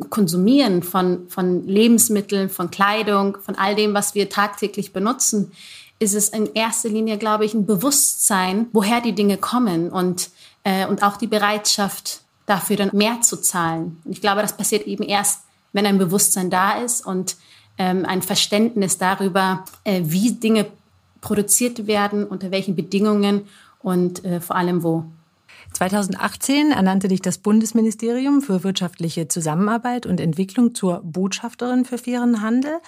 Konsumieren 0.09 0.83
von, 0.83 1.29
von 1.29 1.65
Lebensmitteln, 1.65 2.49
von 2.49 2.69
Kleidung, 2.69 3.37
von 3.41 3.55
all 3.55 3.75
dem, 3.75 3.93
was 3.93 4.13
wir 4.13 4.29
tagtäglich 4.29 4.91
benutzen, 4.91 5.53
ist 5.99 6.13
es 6.13 6.29
in 6.29 6.53
erster 6.53 6.89
Linie, 6.89 7.17
glaube 7.17 7.45
ich, 7.45 7.53
ein 7.53 7.65
Bewusstsein, 7.65 8.67
woher 8.73 8.99
die 8.99 9.13
Dinge 9.13 9.37
kommen 9.37 9.89
und, 9.89 10.29
äh, 10.65 10.85
und 10.85 11.01
auch 11.01 11.15
die 11.15 11.27
Bereitschaft, 11.27 12.21
dafür 12.45 12.75
dann 12.75 12.89
mehr 12.93 13.21
zu 13.21 13.37
zahlen. 13.37 14.01
Und 14.03 14.11
ich 14.11 14.21
glaube, 14.21 14.41
das 14.41 14.57
passiert 14.57 14.85
eben 14.85 15.03
erst, 15.03 15.41
wenn 15.71 15.85
ein 15.85 15.97
Bewusstsein 15.97 16.49
da 16.49 16.79
ist 16.79 17.05
und 17.05 17.37
ähm, 17.77 18.05
ein 18.05 18.21
Verständnis 18.21 18.97
darüber, 18.97 19.65
äh, 19.83 20.01
wie 20.03 20.33
Dinge 20.33 20.67
produziert 21.21 21.87
werden, 21.87 22.25
unter 22.25 22.51
welchen 22.51 22.75
Bedingungen 22.75 23.47
und 23.79 24.23
äh, 24.25 24.41
vor 24.41 24.57
allem 24.57 24.83
wo. 24.83 25.05
2018 25.75 26.71
ernannte 26.71 27.09
dich 27.09 27.21
das 27.21 27.37
Bundesministerium 27.37 28.41
für 28.41 28.63
wirtschaftliche 28.63 29.27
Zusammenarbeit 29.27 30.05
und 30.05 30.21
Entwicklung 30.21 30.73
zur 30.73 31.01
Botschafterin 31.03 31.83
für 31.83 31.97
fairen 31.97 32.41
Handel. 32.41 32.79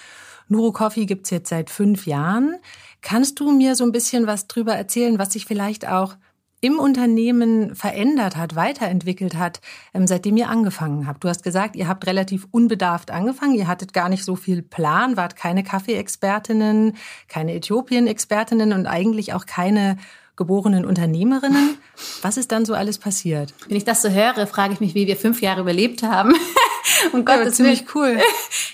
Nuro 0.47 0.71
Coffee 0.71 1.05
gibt's 1.05 1.29
jetzt 1.29 1.49
seit 1.49 1.69
fünf 1.69 2.07
Jahren. 2.07 2.55
Kannst 3.01 3.41
du 3.41 3.51
mir 3.51 3.75
so 3.75 3.83
ein 3.83 3.91
bisschen 3.91 4.25
was 4.25 4.47
drüber 4.47 4.73
erzählen, 4.73 5.19
was 5.19 5.33
sich 5.33 5.45
vielleicht 5.45 5.85
auch 5.85 6.15
im 6.61 6.79
Unternehmen 6.79 7.75
verändert 7.75 8.37
hat, 8.37 8.55
weiterentwickelt 8.55 9.35
hat, 9.35 9.59
ähm, 9.93 10.07
seitdem 10.07 10.37
ihr 10.37 10.49
angefangen 10.49 11.07
habt? 11.07 11.25
Du 11.25 11.27
hast 11.27 11.43
gesagt, 11.43 11.75
ihr 11.75 11.89
habt 11.89 12.07
relativ 12.07 12.47
unbedarft 12.51 13.11
angefangen, 13.11 13.55
ihr 13.55 13.67
hattet 13.67 13.91
gar 13.91 14.07
nicht 14.07 14.23
so 14.23 14.37
viel 14.37 14.61
Plan, 14.61 15.17
wart 15.17 15.35
keine 15.35 15.63
Kaffeeexpertinnen, 15.63 16.95
keine 17.27 17.53
Äthiopien-Expertinnen 17.53 18.71
und 18.71 18.87
eigentlich 18.87 19.33
auch 19.33 19.45
keine 19.45 19.97
geborenen 20.37 20.85
Unternehmerinnen. 20.85 21.77
Was 22.21 22.37
ist 22.37 22.51
dann 22.51 22.63
so 22.63 22.73
alles 22.73 22.99
passiert? 22.99 23.53
Wenn 23.67 23.75
ich 23.75 23.83
das 23.83 24.03
so 24.03 24.09
höre, 24.09 24.47
frage 24.47 24.73
ich 24.73 24.79
mich, 24.79 24.95
wie 24.95 25.07
wir 25.07 25.17
fünf 25.17 25.41
Jahre 25.41 25.61
überlebt 25.61 26.03
haben. 26.03 26.33
um 27.11 27.25
Gott, 27.25 27.43
ja, 27.43 27.51
ziemlich 27.51 27.93
cool. 27.93 28.19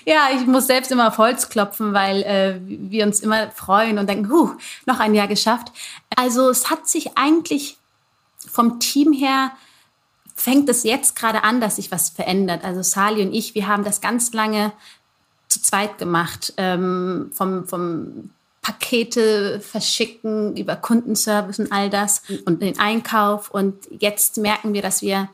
Ja, 0.06 0.28
ich 0.34 0.46
muss 0.46 0.66
selbst 0.66 0.92
immer 0.92 1.08
auf 1.08 1.16
Holz 1.16 1.48
klopfen, 1.48 1.94
weil 1.94 2.22
äh, 2.24 2.60
wir 2.66 3.06
uns 3.06 3.20
immer 3.20 3.50
freuen 3.52 3.98
und 3.98 4.06
denken, 4.06 4.30
huh, 4.30 4.50
noch 4.84 5.00
ein 5.00 5.14
Jahr 5.14 5.28
geschafft. 5.28 5.72
Also 6.14 6.50
es 6.50 6.68
hat 6.68 6.86
sich 6.86 7.16
eigentlich 7.16 7.78
vom 8.36 8.80
Team 8.80 9.14
her 9.14 9.52
fängt 10.34 10.68
es 10.68 10.82
jetzt 10.82 11.16
gerade 11.16 11.42
an, 11.42 11.62
dass 11.62 11.76
sich 11.76 11.90
was 11.90 12.10
verändert. 12.10 12.64
Also 12.64 12.82
Sali 12.82 13.22
und 13.22 13.32
ich, 13.32 13.54
wir 13.54 13.66
haben 13.66 13.82
das 13.82 14.02
ganz 14.02 14.34
lange 14.34 14.72
zu 15.48 15.62
zweit 15.62 15.96
gemacht. 15.96 16.52
Ähm, 16.58 17.30
vom, 17.32 17.66
vom 17.66 18.30
Pakete 18.64 19.60
verschicken, 19.60 20.56
über 20.56 20.74
Kundenservice 20.74 21.58
und 21.58 21.70
all 21.70 21.90
das 21.90 22.22
und 22.46 22.62
den 22.62 22.78
Einkauf. 22.78 23.50
Und 23.50 23.74
jetzt 23.90 24.38
merken 24.38 24.72
wir, 24.72 24.80
dass 24.80 25.02
wir 25.02 25.28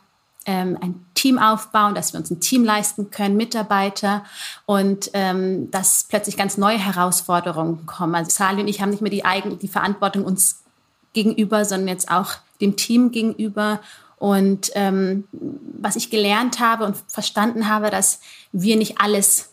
ähm, 0.46 0.76
ein 0.80 1.06
Team 1.14 1.38
aufbauen, 1.38 1.94
dass 1.94 2.12
wir 2.12 2.18
uns 2.18 2.30
ein 2.32 2.40
Team 2.40 2.64
leisten 2.64 3.12
können, 3.12 3.36
Mitarbeiter 3.36 4.24
und 4.66 5.10
ähm, 5.12 5.70
dass 5.70 6.04
plötzlich 6.08 6.36
ganz 6.36 6.56
neue 6.56 6.78
Herausforderungen 6.78 7.86
kommen. 7.86 8.16
Also 8.16 8.30
Sali 8.32 8.62
und 8.62 8.68
ich 8.68 8.82
haben 8.82 8.90
nicht 8.90 9.00
mehr 9.00 9.12
die 9.12 9.24
eigene 9.24 9.56
die 9.56 9.68
Verantwortung 9.68 10.24
uns 10.24 10.64
gegenüber, 11.12 11.64
sondern 11.64 11.86
jetzt 11.86 12.10
auch 12.10 12.32
dem 12.60 12.74
Team 12.76 13.12
gegenüber. 13.12 13.80
Und 14.16 14.72
ähm, 14.74 15.28
was 15.32 15.94
ich 15.94 16.10
gelernt 16.10 16.58
habe 16.58 16.84
und 16.84 16.96
verstanden 17.06 17.68
habe, 17.68 17.90
dass 17.90 18.20
wir 18.50 18.76
nicht 18.76 19.00
alles 19.00 19.49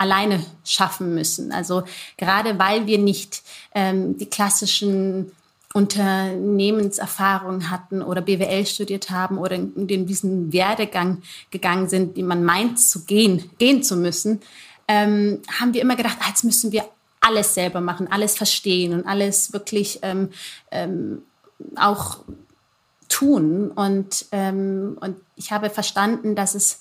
alleine 0.00 0.44
schaffen 0.64 1.14
müssen. 1.14 1.52
Also 1.52 1.82
gerade 2.16 2.58
weil 2.58 2.86
wir 2.86 2.96
nicht 2.98 3.42
ähm, 3.74 4.16
die 4.16 4.26
klassischen 4.26 5.30
Unternehmenserfahrungen 5.74 7.70
hatten 7.70 8.00
oder 8.02 8.22
BWL 8.22 8.64
studiert 8.64 9.10
haben 9.10 9.36
oder 9.36 9.56
in, 9.56 9.88
in 9.88 10.06
diesen 10.06 10.54
Werdegang 10.54 11.22
gegangen 11.50 11.88
sind, 11.88 12.16
die 12.16 12.22
man 12.22 12.42
meint 12.44 12.80
zu 12.80 13.04
gehen, 13.04 13.50
gehen 13.58 13.82
zu 13.82 13.94
müssen, 13.96 14.40
ähm, 14.88 15.42
haben 15.60 15.74
wir 15.74 15.82
immer 15.82 15.96
gedacht, 15.96 16.16
ah, 16.20 16.28
jetzt 16.28 16.44
müssen 16.44 16.72
wir 16.72 16.86
alles 17.20 17.52
selber 17.52 17.82
machen, 17.82 18.10
alles 18.10 18.34
verstehen 18.34 18.94
und 18.94 19.06
alles 19.06 19.52
wirklich 19.52 19.98
ähm, 20.00 20.30
ähm, 20.70 21.22
auch 21.76 22.20
tun. 23.10 23.70
Und, 23.70 24.24
ähm, 24.32 24.96
und 24.98 25.16
ich 25.36 25.52
habe 25.52 25.68
verstanden, 25.68 26.34
dass 26.34 26.54
es 26.54 26.80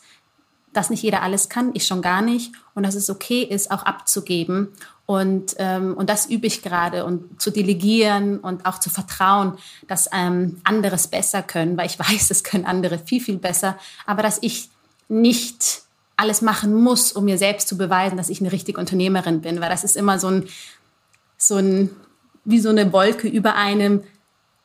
dass 0.73 0.89
nicht 0.89 1.03
jeder 1.03 1.21
alles 1.21 1.49
kann, 1.49 1.71
ich 1.73 1.85
schon 1.85 2.01
gar 2.01 2.21
nicht, 2.21 2.53
und 2.75 2.83
dass 2.83 2.95
es 2.95 3.09
okay 3.09 3.43
ist, 3.43 3.71
auch 3.71 3.83
abzugeben. 3.83 4.69
Und, 5.05 5.55
ähm, 5.57 5.95
und 5.97 6.09
das 6.09 6.27
übe 6.27 6.45
ich 6.45 6.61
gerade. 6.61 7.03
Und 7.03 7.41
zu 7.41 7.49
delegieren 7.49 8.39
und 8.39 8.65
auch 8.65 8.79
zu 8.79 8.91
vertrauen, 8.91 9.57
dass 9.87 10.07
ähm, 10.13 10.61
es 10.93 11.07
besser 11.07 11.41
können, 11.41 11.77
weil 11.77 11.87
ich 11.87 11.97
weiß, 11.99 12.29
es 12.29 12.43
können 12.43 12.65
andere 12.65 12.99
viel, 12.99 13.21
viel 13.21 13.37
besser, 13.37 13.77
aber 14.05 14.21
dass 14.21 14.37
ich 14.41 14.69
nicht 15.07 15.81
alles 16.15 16.41
machen 16.41 16.73
muss, 16.73 17.13
um 17.13 17.25
mir 17.25 17.37
selbst 17.37 17.67
zu 17.67 17.77
beweisen, 17.77 18.17
dass 18.17 18.29
ich 18.29 18.41
eine 18.41 18.51
richtige 18.51 18.79
Unternehmerin 18.79 19.41
bin, 19.41 19.61
weil 19.61 19.69
das 19.69 19.83
ist 19.83 19.95
immer 19.95 20.19
so 20.19 20.27
ein, 20.27 20.47
so 21.37 21.55
ein, 21.55 21.89
wie 22.43 22.59
so 22.59 22.69
eine 22.69 22.91
Wolke 22.91 23.27
über 23.27 23.55
einem, 23.55 24.03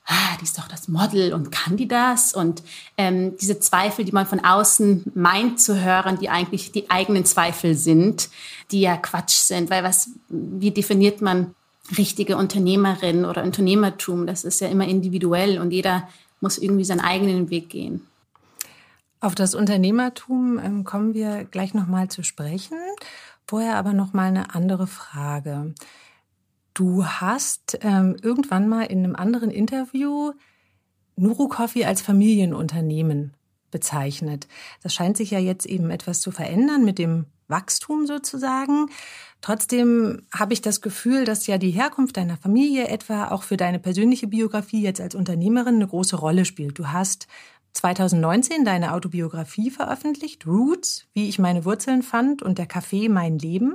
ah, 0.07 0.37
die 0.41 0.45
ist 0.45 0.59
doch 0.59 0.69
das 0.69 0.89
Model 0.89 1.33
und 1.33 1.51
kann 1.51 1.77
die 1.77 1.89
das? 1.89 2.35
Und 2.35 2.63
ähm, 2.97 3.37
diese 3.39 3.59
Zweifel, 3.59 4.05
die 4.05 4.13
man 4.13 4.27
von 4.27 4.45
außen 4.45 5.13
meint 5.15 5.61
zu 5.61 5.83
hören, 5.83 6.19
die 6.19 6.29
eigentlich 6.29 6.73
die 6.73 6.91
eigenen 6.91 7.25
Zweifel 7.25 7.75
sind, 7.75 8.29
die 8.71 8.81
ja 8.81 8.97
Quatsch 8.97 9.37
sind, 9.37 9.71
weil 9.71 9.83
was, 9.83 10.11
wie 10.29 10.71
definiert 10.71 11.23
man 11.23 11.55
richtige 11.97 12.37
Unternehmerin 12.37 13.25
oder 13.25 13.43
Unternehmertum? 13.43 14.27
Das 14.27 14.45
ist 14.45 14.61
ja 14.61 14.69
immer 14.69 14.87
individuell 14.87 15.59
und 15.59 15.71
jeder 15.71 16.09
muss 16.41 16.59
irgendwie 16.59 16.85
seinen 16.85 17.01
eigenen 17.01 17.51
Weg 17.51 17.71
gehen. 17.71 18.07
Auf 19.21 19.35
das 19.35 19.55
Unternehmertum 19.55 20.61
ähm, 20.63 20.85
kommen 20.85 21.15
wir 21.15 21.45
gleich 21.45 21.73
noch 21.73 21.87
mal 21.87 22.09
zu 22.09 22.23
sprechen. 22.23 22.77
Vorher 23.47 23.77
aber 23.77 23.95
noch 23.95 24.13
mal 24.13 24.27
eine 24.27 24.55
andere 24.55 24.87
Frage. 24.87 25.75
Du 26.75 27.07
hast 27.07 27.79
ähm, 27.83 28.17
irgendwann 28.21 28.69
mal 28.69 28.83
in 28.83 29.05
einem 29.05 29.15
anderen 29.15 29.51
Interview 29.51 30.33
Nuru 31.17 31.47
Coffee 31.49 31.85
als 31.85 32.03
Familienunternehmen 32.03 33.37
bezeichnet. 33.71 34.49
Das 34.83 34.93
scheint 34.93 35.17
sich 35.17 35.31
ja 35.31 35.39
jetzt 35.39 35.67
eben 35.67 35.91
etwas 35.91 36.21
zu 36.21 36.33
verändern 36.33 36.85
mit 36.85 36.99
dem 36.99 37.27
Wachstum 37.47 38.07
sozusagen. 38.07 38.89
Trotzdem 39.41 40.23
habe 40.33 40.53
ich 40.55 40.63
das 40.63 40.81
Gefühl, 40.81 41.25
dass 41.25 41.47
ja 41.47 41.59
die 41.59 41.71
Herkunft 41.71 42.17
deiner 42.17 42.37
Familie 42.37 42.89
etwa 42.89 43.29
auch 43.29 43.43
für 43.43 43.57
deine 43.57 43.79
persönliche 43.79 44.27
Biografie 44.27 44.83
jetzt 44.83 45.01
als 45.01 45.15
Unternehmerin 45.15 45.77
eine 45.77 45.87
große 45.87 46.17
Rolle 46.17 46.45
spielt. 46.45 46.79
Du 46.79 46.89
hast 46.89 47.29
2019 47.75 48.65
deine 48.65 48.95
Autobiografie 48.95 49.71
veröffentlicht, 49.71 50.47
Roots, 50.47 51.07
wie 51.13 51.29
ich 51.29 51.39
meine 51.39 51.65
Wurzeln 51.65 52.03
fand 52.03 52.43
und 52.43 52.59
der 52.59 52.67
Kaffee 52.67 53.09
mein 53.09 53.39
Leben. 53.39 53.75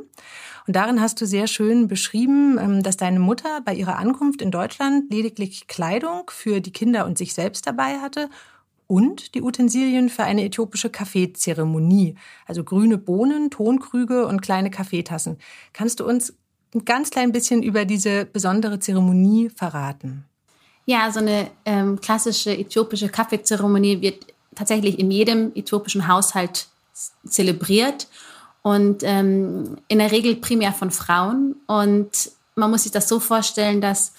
Und 0.65 0.75
darin 0.75 1.01
hast 1.01 1.21
du 1.21 1.25
sehr 1.25 1.47
schön 1.47 1.87
beschrieben, 1.87 2.57
ähm, 2.57 2.83
dass 2.83 2.97
deine 2.97 3.19
Mutter 3.19 3.61
bei 3.63 3.73
ihrer 3.73 3.97
Ankunft 3.97 4.41
in 4.41 4.51
Deutschland 4.51 5.11
lediglich 5.11 5.67
Kleidung 5.67 6.23
für 6.29 6.61
die 6.61 6.71
Kinder 6.71 7.05
und 7.05 7.17
sich 7.17 7.33
selbst 7.33 7.67
dabei 7.67 7.99
hatte 7.99 8.29
und 8.87 9.35
die 9.35 9.43
Utensilien 9.43 10.09
für 10.09 10.23
eine 10.23 10.43
äthiopische 10.43 10.89
Kaffeezeremonie, 10.89 12.15
also 12.47 12.63
grüne 12.63 12.97
Bohnen, 12.97 13.51
Tonkrüge 13.51 14.25
und 14.25 14.41
kleine 14.41 14.71
Kaffeetassen. 14.71 15.37
Kannst 15.73 15.99
du 15.99 16.07
uns 16.07 16.33
ein 16.73 16.85
ganz 16.85 17.11
klein 17.11 17.31
bisschen 17.31 17.61
über 17.61 17.85
diese 17.85 18.25
besondere 18.25 18.79
Zeremonie 18.79 19.49
verraten? 19.49 20.25
Ja, 20.89 21.11
so 21.11 21.19
eine 21.19 21.51
ähm, 21.65 22.01
klassische 22.01 22.49
äthiopische 22.49 23.09
Kaffeezeremonie 23.09 24.01
wird 24.01 24.25
tatsächlich 24.55 24.97
in 24.97 25.11
jedem 25.11 25.51
äthiopischen 25.53 26.07
Haushalt 26.07 26.65
zelebriert 27.27 28.07
und 28.63 29.03
ähm, 29.03 29.77
in 29.87 29.99
der 29.99 30.11
Regel 30.11 30.37
primär 30.37 30.73
von 30.73 30.89
Frauen. 30.89 31.57
Und 31.67 32.31
man 32.55 32.71
muss 32.71 32.83
sich 32.83 32.91
das 32.91 33.07
so 33.07 33.19
vorstellen, 33.19 33.81
dass 33.81 34.13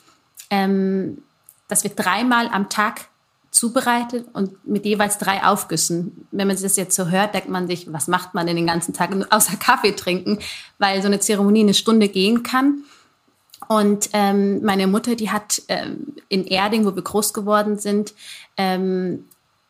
ähm, 0.49 1.25
das 1.67 1.83
wird 1.83 1.99
dreimal 1.99 2.47
am 2.47 2.69
Tag 2.69 3.09
zubereitet 3.51 4.29
und 4.33 4.65
mit 4.65 4.85
jeweils 4.85 5.19
drei 5.19 5.43
Aufgüssen. 5.43 6.29
Wenn 6.31 6.47
man 6.47 6.57
sich 6.57 6.69
das 6.69 6.77
jetzt 6.77 6.95
so 6.95 7.09
hört, 7.09 7.35
denkt 7.35 7.49
man 7.49 7.67
sich, 7.67 7.93
was 7.93 8.07
macht 8.07 8.33
man 8.33 8.47
denn 8.47 8.55
den 8.55 8.69
ganzen 8.69 8.95
Tag 8.95 9.11
außer 9.31 9.57
Kaffee 9.57 9.97
trinken, 9.97 10.39
weil 10.79 11.03
so 11.03 11.09
eine 11.09 11.19
Zeremonie 11.19 11.63
eine 11.63 11.75
Stunde 11.75 12.07
gehen 12.07 12.45
kann. 12.45 12.85
Und 13.71 14.11
ähm, 14.15 14.65
meine 14.65 14.89
Mutter, 14.89 15.15
die 15.15 15.31
hat 15.31 15.63
ähm, 15.69 16.17
in 16.29 16.45
Erding, 16.45 16.85
wo 16.85 16.97
wir 16.97 17.05
groß 17.05 17.33
geworden 17.33 17.79
sind, 17.79 18.15
ähm, 18.57 19.27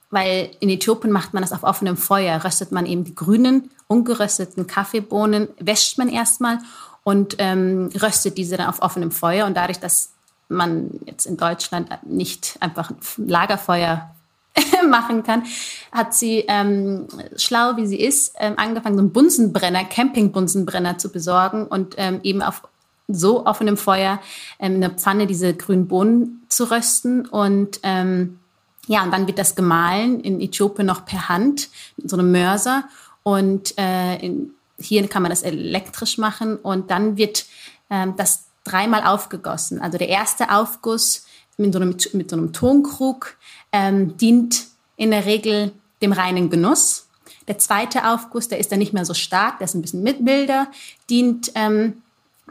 weil 0.08 0.52
in 0.60 0.70
Äthiopien 0.70 1.12
macht 1.12 1.34
man 1.34 1.42
das 1.42 1.52
auf 1.52 1.64
offenem 1.64 1.98
Feuer, 1.98 2.42
röstet 2.42 2.72
man 2.72 2.86
eben 2.86 3.04
die 3.04 3.14
grünen, 3.14 3.70
ungerösteten 3.88 4.66
Kaffeebohnen, 4.66 5.48
wäscht 5.58 5.98
man 5.98 6.08
erstmal 6.08 6.60
und 7.04 7.36
ähm, 7.40 7.90
röstet 8.00 8.38
diese 8.38 8.56
dann 8.56 8.70
auf 8.70 8.80
offenem 8.80 9.10
Feuer. 9.10 9.44
Und 9.44 9.54
dadurch, 9.54 9.80
dass 9.80 10.14
man 10.48 10.98
jetzt 11.04 11.26
in 11.26 11.36
Deutschland 11.36 11.90
nicht 12.02 12.56
einfach 12.60 12.92
ein 12.92 12.96
Lagerfeuer 13.18 14.14
machen 14.88 15.24
kann, 15.24 15.42
hat 15.92 16.14
sie 16.14 16.46
ähm, 16.48 17.06
schlau 17.36 17.76
wie 17.76 17.86
sie 17.86 18.00
ist 18.00 18.32
ähm, 18.38 18.54
angefangen, 18.56 18.96
so 18.96 19.02
einen 19.02 19.12
Bunsenbrenner, 19.12 19.84
Campingbunsenbrenner 19.84 20.96
zu 20.96 21.12
besorgen 21.12 21.66
und 21.66 21.96
ähm, 21.98 22.20
eben 22.22 22.40
auf 22.40 22.62
so 23.14 23.46
offenem 23.46 23.76
Feuer 23.76 24.20
ähm, 24.58 24.76
in 24.76 24.80
der 24.80 24.90
Pfanne 24.90 25.26
diese 25.26 25.54
grünen 25.54 25.88
Bohnen 25.88 26.42
zu 26.48 26.70
rösten 26.70 27.26
und 27.26 27.80
ähm, 27.82 28.38
ja, 28.86 29.04
und 29.04 29.12
dann 29.12 29.26
wird 29.26 29.38
das 29.38 29.54
gemahlen 29.54 30.20
in 30.20 30.40
Äthiopien 30.40 30.86
noch 30.86 31.04
per 31.04 31.28
Hand 31.28 31.68
mit 31.96 32.10
so 32.10 32.16
einem 32.16 32.32
Mörser 32.32 32.84
und 33.22 33.78
äh, 33.78 34.16
in, 34.16 34.50
hier 34.78 35.06
kann 35.08 35.22
man 35.22 35.30
das 35.30 35.42
elektrisch 35.42 36.18
machen 36.18 36.56
und 36.56 36.90
dann 36.90 37.16
wird 37.16 37.46
ähm, 37.90 38.14
das 38.16 38.46
dreimal 38.64 39.04
aufgegossen. 39.04 39.80
Also 39.80 39.98
der 39.98 40.08
erste 40.08 40.50
Aufguss 40.50 41.26
mit 41.56 41.72
so 41.72 41.78
einem, 41.78 41.96
mit 42.14 42.30
so 42.30 42.36
einem 42.36 42.52
Tonkrug 42.52 43.36
ähm, 43.72 44.16
dient 44.16 44.66
in 44.96 45.10
der 45.10 45.26
Regel 45.26 45.72
dem 46.02 46.12
reinen 46.12 46.50
Genuss. 46.50 47.06
Der 47.48 47.58
zweite 47.58 48.08
Aufguss, 48.08 48.48
der 48.48 48.58
ist 48.58 48.72
dann 48.72 48.78
nicht 48.78 48.92
mehr 48.92 49.04
so 49.04 49.14
stark, 49.14 49.58
der 49.58 49.66
ist 49.66 49.74
ein 49.74 49.82
bisschen 49.82 50.02
mitbilder, 50.02 50.68
dient 51.08 51.52
ähm, 51.54 51.99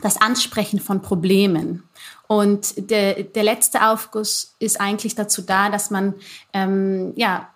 das 0.02 0.22
Ansprechen 0.22 0.80
von 0.80 1.02
Problemen. 1.02 1.84
Und 2.28 2.90
der, 2.90 3.24
der 3.24 3.44
letzte 3.44 3.88
Aufguss 3.88 4.56
ist 4.60 4.80
eigentlich 4.80 5.16
dazu 5.16 5.42
da, 5.42 5.70
dass 5.70 5.90
man 5.90 6.14
ähm, 6.54 7.14
ja, 7.16 7.50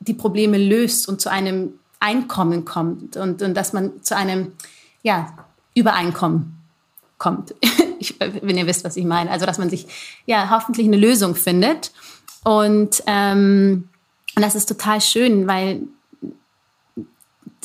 die 0.00 0.14
Probleme 0.14 0.58
löst 0.58 1.08
und 1.08 1.20
zu 1.20 1.30
einem 1.30 1.78
Einkommen 2.00 2.64
kommt 2.64 3.16
und, 3.16 3.40
und 3.42 3.54
dass 3.54 3.72
man 3.72 4.02
zu 4.02 4.16
einem 4.16 4.52
ja, 5.02 5.32
Übereinkommen 5.74 6.56
kommt. 7.18 7.54
ich, 7.98 8.18
wenn 8.20 8.58
ihr 8.58 8.66
wisst, 8.66 8.84
was 8.84 8.96
ich 8.96 9.04
meine. 9.04 9.30
Also, 9.30 9.46
dass 9.46 9.58
man 9.58 9.70
sich 9.70 9.86
ja 10.26 10.50
hoffentlich 10.50 10.86
eine 10.86 10.96
Lösung 10.96 11.34
findet. 11.34 11.92
Und, 12.44 13.02
ähm, 13.06 13.88
und 14.34 14.42
das 14.42 14.54
ist 14.54 14.66
total 14.66 15.00
schön, 15.00 15.46
weil 15.46 15.82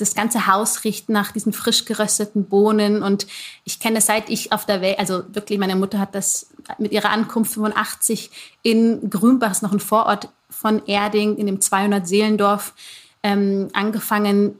das 0.01 0.15
ganze 0.15 0.47
Haus 0.47 0.83
riecht 0.83 1.09
nach 1.09 1.31
diesen 1.31 1.53
frisch 1.53 1.85
gerösteten 1.85 2.45
Bohnen. 2.45 3.03
Und 3.03 3.27
ich 3.63 3.79
kenne 3.79 4.01
seit 4.01 4.29
ich 4.29 4.51
auf 4.51 4.65
der 4.65 4.81
Welt, 4.81 4.99
also 4.99 5.23
wirklich, 5.33 5.59
meine 5.59 5.75
Mutter 5.75 5.99
hat 5.99 6.15
das 6.15 6.47
mit 6.77 6.91
ihrer 6.91 7.09
Ankunft 7.09 7.53
85 7.53 8.31
in 8.63 9.09
Grünbach, 9.09 9.51
ist 9.51 9.63
noch 9.63 9.71
ein 9.71 9.79
Vorort 9.79 10.29
von 10.49 10.85
Erding, 10.85 11.37
in 11.37 11.45
dem 11.45 11.61
200 11.61 12.07
Seelendorf, 12.07 12.73
ähm, 13.23 13.69
angefangen, 13.73 14.55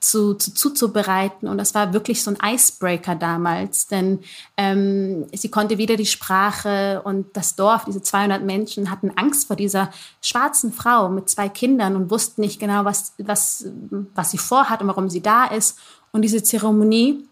zu, 0.00 0.34
zu, 0.34 0.54
zuzubereiten. 0.54 1.46
Und 1.46 1.58
das 1.58 1.74
war 1.74 1.92
wirklich 1.92 2.22
so 2.22 2.30
ein 2.30 2.54
Icebreaker 2.54 3.14
damals, 3.14 3.86
denn 3.86 4.20
ähm, 4.56 5.26
sie 5.32 5.50
konnte 5.50 5.78
wieder 5.78 5.96
die 5.96 6.06
Sprache 6.06 7.02
und 7.04 7.36
das 7.36 7.54
Dorf, 7.54 7.84
diese 7.84 8.02
200 8.02 8.42
Menschen 8.42 8.90
hatten 8.90 9.12
Angst 9.16 9.46
vor 9.46 9.56
dieser 9.56 9.90
schwarzen 10.22 10.72
Frau 10.72 11.10
mit 11.10 11.28
zwei 11.28 11.48
Kindern 11.50 11.96
und 11.96 12.10
wussten 12.10 12.40
nicht 12.40 12.58
genau, 12.58 12.84
was, 12.86 13.12
was, 13.18 13.66
was 14.14 14.30
sie 14.30 14.38
vorhat 14.38 14.80
und 14.80 14.88
warum 14.88 15.10
sie 15.10 15.20
da 15.20 15.44
ist. 15.44 15.78
Und 16.12 16.22
diese 16.22 16.42
Zeremonie, 16.42 17.26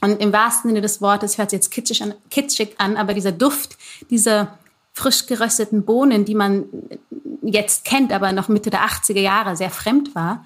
und 0.00 0.20
im 0.20 0.32
wahrsten 0.32 0.70
Sinne 0.70 0.82
des 0.82 1.00
Wortes 1.00 1.38
hört 1.38 1.50
sich 1.50 1.58
jetzt 1.58 1.70
kitschig 1.70 2.02
an, 2.02 2.14
kitschig 2.30 2.74
an, 2.78 2.96
aber 2.96 3.14
dieser 3.14 3.32
Duft, 3.32 3.76
dieser 4.10 4.58
frisch 4.92 5.26
gerösteten 5.26 5.84
Bohnen, 5.84 6.24
die 6.24 6.34
man 6.34 6.66
jetzt 7.42 7.84
kennt, 7.84 8.12
aber 8.12 8.32
noch 8.32 8.48
Mitte 8.48 8.70
der 8.70 8.86
80er 8.86 9.20
Jahre 9.20 9.56
sehr 9.56 9.70
fremd 9.70 10.14
war. 10.14 10.44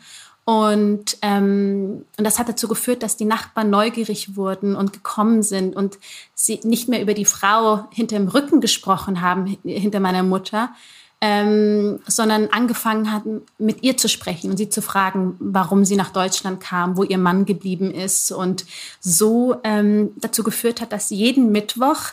Und, 0.49 1.19
ähm, 1.21 2.07
und 2.17 2.25
das 2.25 2.39
hat 2.39 2.49
dazu 2.49 2.69
geführt, 2.69 3.03
dass 3.03 3.19
die 3.19 3.27
Nachbarn 3.27 3.69
neugierig 3.69 4.35
wurden 4.35 4.77
und 4.77 4.95
gekommen 4.95 5.43
sind 5.43 5.77
und 5.77 5.99
sie 6.33 6.59
nicht 6.65 6.89
mehr 6.89 7.03
über 7.03 7.13
die 7.13 7.27
Frau 7.27 7.85
hinter 7.91 8.17
dem 8.17 8.29
Rücken 8.29 8.63
gesprochen 8.63 9.21
haben, 9.21 9.59
hinter 9.63 10.01
meiner 10.01 10.23
Mutter, 10.23 10.71
ähm, 11.21 12.01
sondern 12.07 12.49
angefangen 12.49 13.13
hatten, 13.13 13.43
mit 13.59 13.83
ihr 13.83 13.99
zu 13.99 14.09
sprechen 14.09 14.51
und 14.51 14.57
sie 14.57 14.71
zu 14.71 14.81
fragen, 14.81 15.37
warum 15.39 15.85
sie 15.85 15.97
nach 15.97 16.15
Deutschland 16.15 16.61
kam, 16.61 16.97
wo 16.97 17.03
ihr 17.03 17.19
Mann 17.19 17.45
geblieben 17.45 17.91
ist. 17.91 18.33
Und 18.33 18.65
so 19.01 19.57
ähm, 19.65 20.13
dazu 20.17 20.43
geführt 20.43 20.81
hat, 20.81 20.93
dass 20.93 21.11
jeden 21.11 21.53
Mittwoch 21.53 22.13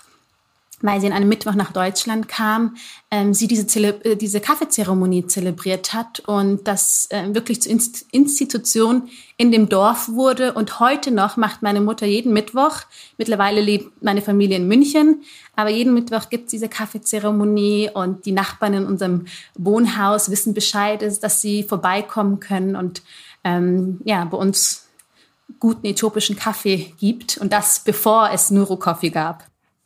weil 0.85 1.01
sie 1.01 1.07
in 1.07 1.13
einem 1.13 1.29
Mittwoch 1.29 1.55
nach 1.55 1.71
Deutschland 1.71 2.27
kam, 2.27 2.75
ähm, 3.11 3.33
sie 3.33 3.47
diese, 3.47 3.67
Zele 3.67 3.99
äh, 4.03 4.15
diese 4.15 4.39
Kaffeezeremonie 4.39 5.27
zelebriert 5.27 5.93
hat 5.93 6.19
und 6.21 6.67
das 6.67 7.07
äh, 7.11 7.33
wirklich 7.33 7.61
zur 7.61 7.71
Inst 7.71 8.05
Institution 8.11 9.09
in 9.37 9.51
dem 9.51 9.67
Dorf 9.67 10.09
wurde. 10.09 10.53
Und 10.53 10.79
heute 10.79 11.11
noch 11.11 11.37
macht 11.37 11.61
meine 11.61 11.81
Mutter 11.81 12.05
jeden 12.05 12.33
Mittwoch, 12.33 12.81
mittlerweile 13.17 13.61
lebt 13.61 14.03
meine 14.03 14.21
Familie 14.21 14.57
in 14.57 14.67
München, 14.67 15.23
aber 15.55 15.69
jeden 15.69 15.93
Mittwoch 15.93 16.29
gibt 16.29 16.45
es 16.45 16.51
diese 16.51 16.69
Kaffeezeremonie 16.69 17.89
und 17.93 18.25
die 18.25 18.31
Nachbarn 18.31 18.75
in 18.75 18.85
unserem 18.85 19.25
Wohnhaus 19.57 20.29
wissen 20.29 20.53
Bescheid, 20.53 21.01
dass 21.01 21.41
sie 21.41 21.63
vorbeikommen 21.63 22.39
können 22.39 22.75
und 22.75 23.01
ähm, 23.43 24.01
ja, 24.05 24.25
bei 24.25 24.37
uns 24.37 24.87
guten 25.59 25.85
äthiopischen 25.85 26.35
Kaffee 26.35 26.93
gibt 26.99 27.37
und 27.37 27.53
das 27.53 27.79
bevor 27.79 28.29
es 28.31 28.51
Nuru 28.51 28.77
Coffee 28.77 29.09
gab. 29.09 29.45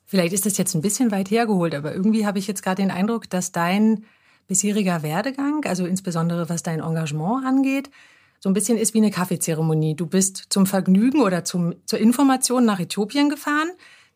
Vielleicht 0.10 0.34
ist 0.34 0.48
das 0.48 0.58
jetzt 0.58 0.74
ein 0.74 0.82
bisschen 0.82 1.12
weit 1.12 1.30
hergeholt, 1.30 1.76
aber 1.76 1.94
irgendwie 1.94 2.26
habe 2.26 2.40
ich 2.40 2.48
jetzt 2.48 2.64
gerade 2.64 2.82
den 2.82 2.90
Eindruck, 2.90 3.30
dass 3.30 3.52
dein 3.52 4.06
bisheriger 4.48 5.04
Werdegang, 5.04 5.64
also 5.66 5.86
insbesondere 5.86 6.50
was 6.50 6.64
dein 6.64 6.80
Engagement 6.80 7.46
angeht, 7.46 7.92
so 8.40 8.50
ein 8.50 8.54
bisschen 8.54 8.80
ist 8.80 8.96
wie 8.96 8.98
eine 8.98 9.12
Kaffeezeremonie. 9.12 9.96
Du 9.96 10.08
bist 10.08 10.48
zum 10.50 10.66
Vergnügen 10.66 11.22
oder 11.22 11.44
zum, 11.44 11.76
zur 11.86 12.00
Information 12.00 12.66
nach 12.66 12.80
Äthiopien 12.80 13.30
gefahren, 13.30 13.70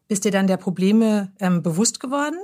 bist 0.07 0.25
dir 0.25 0.31
dann 0.31 0.47
der 0.47 0.57
Probleme 0.57 1.31
ähm, 1.39 1.61
bewusst 1.61 1.99
geworden 1.99 2.39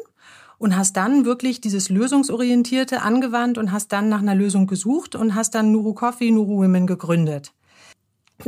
und 0.60 0.78
hast 0.78 0.96
dann 0.96 1.26
wirklich 1.26 1.60
dieses 1.60 1.90
Lösungsorientierte 1.90 3.02
angewandt 3.02 3.58
und 3.58 3.72
hast 3.72 3.92
dann 3.92 4.10
nach 4.10 4.20
einer 4.20 4.36
Lösung 4.36 4.68
gesucht 4.68 5.16
und 5.16 5.34
hast 5.34 5.56
dann 5.56 5.72
Nuru 5.72 5.96
Coffee, 5.96 6.30
Nuru 6.30 6.58
Women 6.64 6.86
gegründet. 6.86 7.52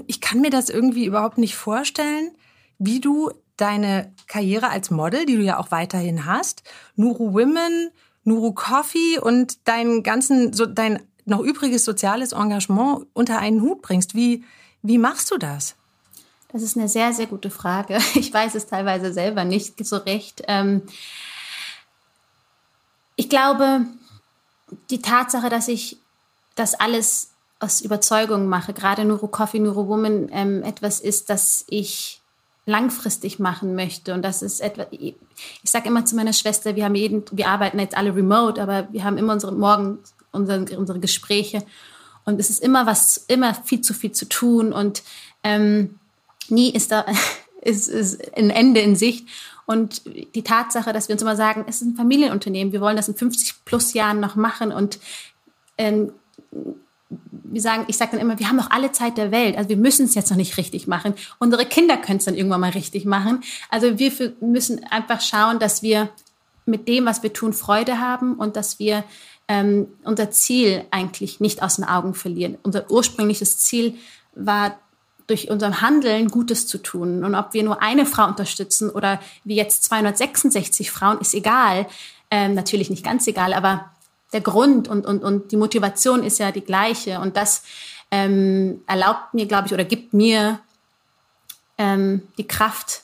Ich 0.06 0.22
kann 0.22 0.42
mir 0.42 0.52
das 0.52 0.70
irgendwie 0.70 1.06
überhaupt 1.06 1.40
nicht 1.40 1.56
vorstellen, 1.56 2.30
wie 2.78 3.00
du 3.00 3.32
deine 3.58 4.14
Karriere 4.28 4.70
als 4.70 4.92
Model, 4.92 5.26
die 5.26 5.36
du 5.36 5.44
ja 5.44 5.60
auch 5.60 5.72
weiterhin 5.72 6.26
hast, 6.26 6.64
Nuru 6.96 7.34
Women, 7.34 7.92
Nuru 8.24 8.54
Coffee 8.54 9.20
und 9.20 9.68
dein 9.68 10.04
ganzen, 10.04 10.54
so 10.54 10.66
dein 10.66 11.00
noch 11.26 11.40
übriges 11.40 11.86
soziales 11.86 12.32
Engagement 12.32 13.08
unter 13.14 13.40
einen 13.40 13.62
Hut 13.62 13.82
bringst. 13.82 14.16
Wie, 14.16 14.44
wie 14.82 14.98
machst 14.98 15.32
du 15.32 15.38
das? 15.38 15.76
Das 16.52 16.62
ist 16.62 16.76
eine 16.76 16.90
sehr, 16.90 17.14
sehr 17.14 17.28
gute 17.28 17.50
Frage. 17.50 18.00
Ich 18.16 18.34
weiß 18.34 18.56
es 18.56 18.68
teilweise 18.68 19.14
selber 19.14 19.44
nicht 19.44 19.84
so 19.86 19.98
recht. 19.98 20.44
Ähm, 20.48 20.84
ich 23.16 23.30
glaube, 23.30 23.86
die 24.90 25.02
Tatsache, 25.02 25.50
dass 25.50 25.68
ich 25.68 25.98
das 26.56 26.74
alles 26.74 27.32
aus 27.60 27.82
Überzeugung 27.82 28.48
mache, 28.48 28.74
gerade 28.74 29.06
Nuru 29.06 29.28
Coffee, 29.28 29.60
Nuru 29.60 29.88
Woman, 29.88 30.30
ähm, 30.32 30.64
etwas 30.64 31.00
ist, 31.00 31.30
das 31.30 31.64
ich 31.68 32.21
langfristig 32.66 33.40
machen 33.40 33.76
möchte. 33.76 34.14
Und 34.14 34.22
das 34.24 34.42
ist 34.42 34.62
etwa, 34.62 34.86
ich 34.92 35.16
sage 35.64 35.88
immer 35.88 36.06
zu 36.06 36.16
meiner 36.16 36.34
Schwester, 36.34 36.76
wir 36.76 36.86
haben 36.86 36.96
jeden, 36.96 37.24
wir 37.32 37.48
arbeiten 37.48 37.80
jetzt 37.80 37.98
alle 37.98 38.16
remote, 38.16 38.62
aber 38.62 38.88
wir 38.92 39.04
haben 39.04 39.18
immer 39.18 39.34
unsere 39.34 39.52
Morgen 39.52 40.00
unsere, 40.32 40.78
unsere 40.78 41.00
Gespräche. 41.00 41.64
Und 42.26 42.40
es 42.40 42.50
ist 42.50 42.64
immer 42.64 42.86
was, 42.86 43.18
immer 43.28 43.54
viel 43.54 43.82
zu 43.82 43.94
viel 43.94 44.12
zu 44.12 44.28
tun 44.28 44.74
und 44.74 45.04
ähm, 45.44 46.00
nie 46.50 46.70
ist 46.70 46.92
da 46.92 47.06
ist, 47.62 47.88
ist 47.88 48.38
ein 48.38 48.50
Ende 48.50 48.82
in 48.82 48.96
Sicht. 48.96 49.28
Und 49.66 50.02
die 50.36 50.44
Tatsache, 50.44 50.92
dass 50.92 51.08
wir 51.08 51.14
uns 51.14 51.22
immer 51.22 51.36
sagen, 51.36 51.66
es 51.68 51.82
ist 51.82 51.88
ein 51.88 51.96
Familienunternehmen, 51.96 52.74
wir 52.74 52.82
wollen 52.82 52.98
das 52.98 53.08
in 53.08 53.16
50 53.16 53.64
plus 53.64 53.94
Jahren 53.94 54.20
noch 54.20 54.36
machen 54.36 54.72
und 54.72 55.00
ähm, 55.78 56.12
wir 57.32 57.62
sagen, 57.62 57.86
ich 57.88 57.98
sage 57.98 58.12
dann 58.12 58.22
immer, 58.22 58.40
wir 58.40 58.48
haben 58.48 58.56
noch 58.56 58.72
alle 58.72 58.92
Zeit 58.92 59.18
der 59.18 59.32
Welt. 59.32 59.58
Also 59.58 59.70
wir 59.70 59.78
müssen 59.78 60.06
es 60.06 60.16
jetzt 60.16 60.30
noch 60.30 60.38
nicht 60.38 60.58
richtig 60.58 60.88
machen. 60.88 61.14
Unsere 61.40 61.66
Kinder 61.66 61.98
können 61.98 62.20
es 62.20 62.26
dann 62.26 62.36
irgendwann 62.36 62.62
mal 62.62 62.72
richtig 62.72 63.06
machen. 63.06 63.44
Also 63.70 64.00
wir 64.00 64.12
müssen 64.40 64.84
einfach 64.86 65.22
schauen, 65.22 65.60
dass 65.60 65.84
wir 65.84 66.10
mit 66.66 66.88
dem, 66.88 67.06
was 67.06 67.24
wir 67.24 67.34
tun, 67.34 67.54
Freude 67.54 68.00
haben 68.00 68.36
und 68.36 68.56
dass 68.56 68.80
wir 68.80 69.04
ähm, 69.48 69.88
unser 70.04 70.32
Ziel 70.32 70.86
eigentlich 70.92 71.40
nicht 71.40 71.62
aus 71.62 71.76
den 71.76 71.86
Augen 71.86 72.14
verlieren. 72.14 72.58
Unser 72.64 72.90
ursprüngliches 72.90 73.58
Ziel 73.58 73.96
war 74.34 74.78
durch 75.28 75.50
unserem 75.50 75.82
Handeln 75.82 76.30
Gutes 76.30 76.68
zu 76.68 76.78
tun. 76.78 77.24
Und 77.24 77.36
ob 77.36 77.54
wir 77.54 77.64
nur 77.64 77.82
eine 77.82 78.06
Frau 78.06 78.28
unterstützen 78.28 78.90
oder 78.90 79.20
wie 79.44 79.56
jetzt 79.56 79.84
266 79.84 80.92
Frauen, 80.92 81.20
ist 81.20 81.34
egal. 81.34 81.88
Ähm, 82.30 82.54
natürlich 82.54 82.90
nicht 82.90 83.04
ganz 83.04 83.28
egal, 83.28 83.54
aber 83.54 83.92
der 84.34 84.42
Grund 84.42 84.88
und, 84.88 85.06
und, 85.06 85.24
und 85.24 85.52
die 85.52 85.58
Motivation 85.58 86.24
ist 86.24 86.40
ja 86.40 86.52
die 86.52 86.62
gleiche. 86.62 87.20
Und 87.20 87.38
das 87.38 87.64
ähm, 88.12 88.82
erlaubt 88.88 89.34
mir, 89.34 89.46
glaube 89.46 89.68
ich, 89.68 89.74
oder 89.74 89.84
gibt 89.84 90.14
mir 90.14 90.60
ähm, 91.78 92.22
die 92.38 92.48
Kraft, 92.48 93.04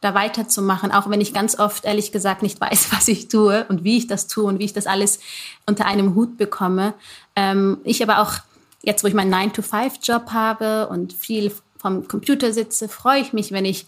da 0.00 0.14
weiterzumachen, 0.14 0.92
auch 0.92 1.10
wenn 1.10 1.20
ich 1.20 1.34
ganz 1.34 1.58
oft 1.58 1.84
ehrlich 1.84 2.12
gesagt 2.12 2.42
nicht 2.42 2.60
weiß, 2.60 2.92
was 2.92 3.08
ich 3.08 3.28
tue 3.28 3.66
und 3.68 3.84
wie 3.84 3.98
ich 3.98 4.06
das 4.06 4.26
tue 4.26 4.44
und 4.44 4.58
wie 4.58 4.64
ich 4.64 4.72
das 4.72 4.86
alles 4.86 5.20
unter 5.66 5.86
einem 5.86 6.14
Hut 6.14 6.36
bekomme. 6.36 6.94
Ähm, 7.34 7.78
ich 7.84 8.02
aber 8.02 8.20
auch 8.20 8.34
jetzt, 8.82 9.02
wo 9.02 9.08
ich 9.08 9.14
meinen 9.14 9.34
9-to-5-Job 9.34 10.30
habe 10.30 10.88
und 10.88 11.12
viel 11.12 11.52
vom 11.76 12.06
Computer 12.08 12.52
sitze, 12.52 12.88
freue 12.88 13.20
ich 13.20 13.32
mich, 13.32 13.52
wenn 13.52 13.64
ich 13.64 13.86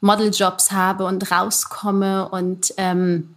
Modeljobs 0.00 0.72
habe 0.72 1.04
und 1.04 1.30
rauskomme 1.30 2.28
und 2.28 2.74
ähm, 2.76 3.36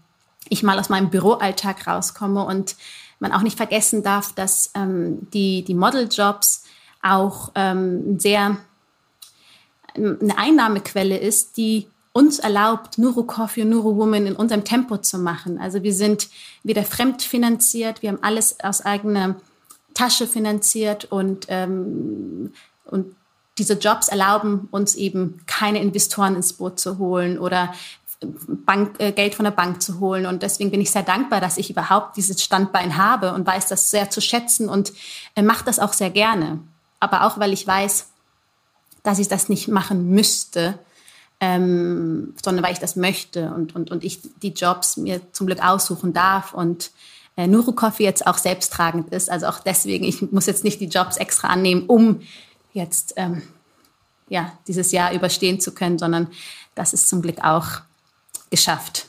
ich 0.50 0.64
mal 0.64 0.80
aus 0.80 0.90
meinem 0.90 1.10
Büroalltag 1.10 1.88
rauskomme 1.88 2.44
und 2.44 2.76
man 3.20 3.32
auch 3.32 3.42
nicht 3.42 3.58
vergessen 3.58 4.04
darf, 4.04 4.34
dass 4.34 4.72
ähm, 4.76 5.28
die, 5.32 5.64
die 5.64 5.74
Modeljobs 5.74 6.64
auch 7.02 7.52
ähm, 7.56 8.20
sehr 8.20 8.58
eine 9.96 10.38
Einnahmequelle 10.38 11.18
ist, 11.18 11.58
die 11.58 11.88
uns 12.12 12.40
erlaubt, 12.40 12.98
Nuru 12.98 13.24
Coffee 13.24 13.64
und 13.64 13.70
Nuru 13.70 13.98
Woman 13.98 14.26
in 14.26 14.36
unserem 14.36 14.64
Tempo 14.64 14.98
zu 14.98 15.18
machen. 15.18 15.60
Also 15.60 15.84
wir 15.84 15.94
sind 15.94 16.30
wieder 16.64 16.84
fremdfinanziert, 16.84 18.02
wir 18.02 18.10
haben 18.10 18.24
alles 18.24 18.60
aus 18.62 18.82
eigener 18.82 19.36
Tasche 19.94 20.28
finanziert 20.28 21.06
und, 21.06 21.48
ähm, 21.50 22.54
und 22.86 23.16
diese 23.58 23.74
Jobs 23.74 24.08
erlauben 24.10 24.68
uns 24.72 24.96
eben 24.96 25.42
keine 25.46 25.82
Investoren 25.82 26.36
ins 26.36 26.54
Boot 26.54 26.80
zu 26.80 26.98
holen 26.98 27.40
oder 27.40 27.74
Bank, 28.22 29.00
äh, 29.00 29.12
Geld 29.12 29.36
von 29.36 29.46
der 29.46 29.52
Bank 29.52 29.82
zu 29.82 30.00
holen. 30.00 30.26
Und 30.26 30.44
deswegen 30.44 30.72
bin 30.72 30.82
ich 30.82 30.92
sehr 30.92 31.04
dankbar, 31.04 31.42
dass 31.42 31.58
ich 31.58 31.70
überhaupt 31.70 32.18
dieses 32.18 32.44
Standbein 32.44 32.98
habe 32.98 33.34
und 33.34 33.46
weiß 33.46 33.68
das 33.68 33.90
sehr 33.90 34.10
zu 34.10 34.22
schätzen 34.22 34.70
und 34.70 34.94
äh, 35.36 35.42
mache 35.42 35.66
das 35.66 35.80
auch 35.80 35.94
sehr 35.94 36.10
gerne. 36.10 36.60
Aber 37.00 37.26
auch, 37.26 37.40
weil 37.40 37.54
ich 37.54 37.66
weiß, 37.68 38.08
dass 39.04 39.20
ich 39.20 39.28
das 39.28 39.50
nicht 39.50 39.68
machen 39.68 40.10
müsste, 40.10 40.80
ähm, 41.40 42.34
sondern 42.44 42.64
weil 42.64 42.74
ich 42.74 42.80
das 42.80 42.96
möchte 42.96 43.52
und, 43.54 43.76
und, 43.76 43.92
und 43.92 44.04
ich 44.04 44.22
die 44.42 44.54
Jobs 44.54 44.98
mir 44.98 45.22
zum 45.34 45.48
Glück 45.48 45.64
aussuchen 45.64 46.14
darf 46.14 46.54
und 46.54 46.92
äh, 47.38 47.48
Nuru 47.48 47.74
Coffee 47.74 48.04
jetzt 48.04 48.26
auch 48.26 48.38
selbsttragend 48.38 49.12
ist. 49.12 49.30
Also 49.30 49.48
auch 49.48 49.60
deswegen, 49.60 50.06
ich 50.06 50.32
muss 50.32 50.46
jetzt 50.46 50.64
nicht 50.64 50.80
die 50.80 50.88
Jobs 50.88 51.18
extra 51.18 51.50
annehmen, 51.50 51.84
um 51.88 52.22
jetzt 52.74 53.14
ähm, 53.18 53.42
ja, 54.30 54.54
dieses 54.68 54.92
Jahr 54.92 55.14
überstehen 55.14 55.60
zu 55.60 55.74
können, 55.74 56.00
sondern 56.00 56.28
das 56.74 56.94
ist 56.94 57.08
zum 57.08 57.22
Glück 57.22 57.44
auch 57.44 57.82
geschafft. 58.56 59.08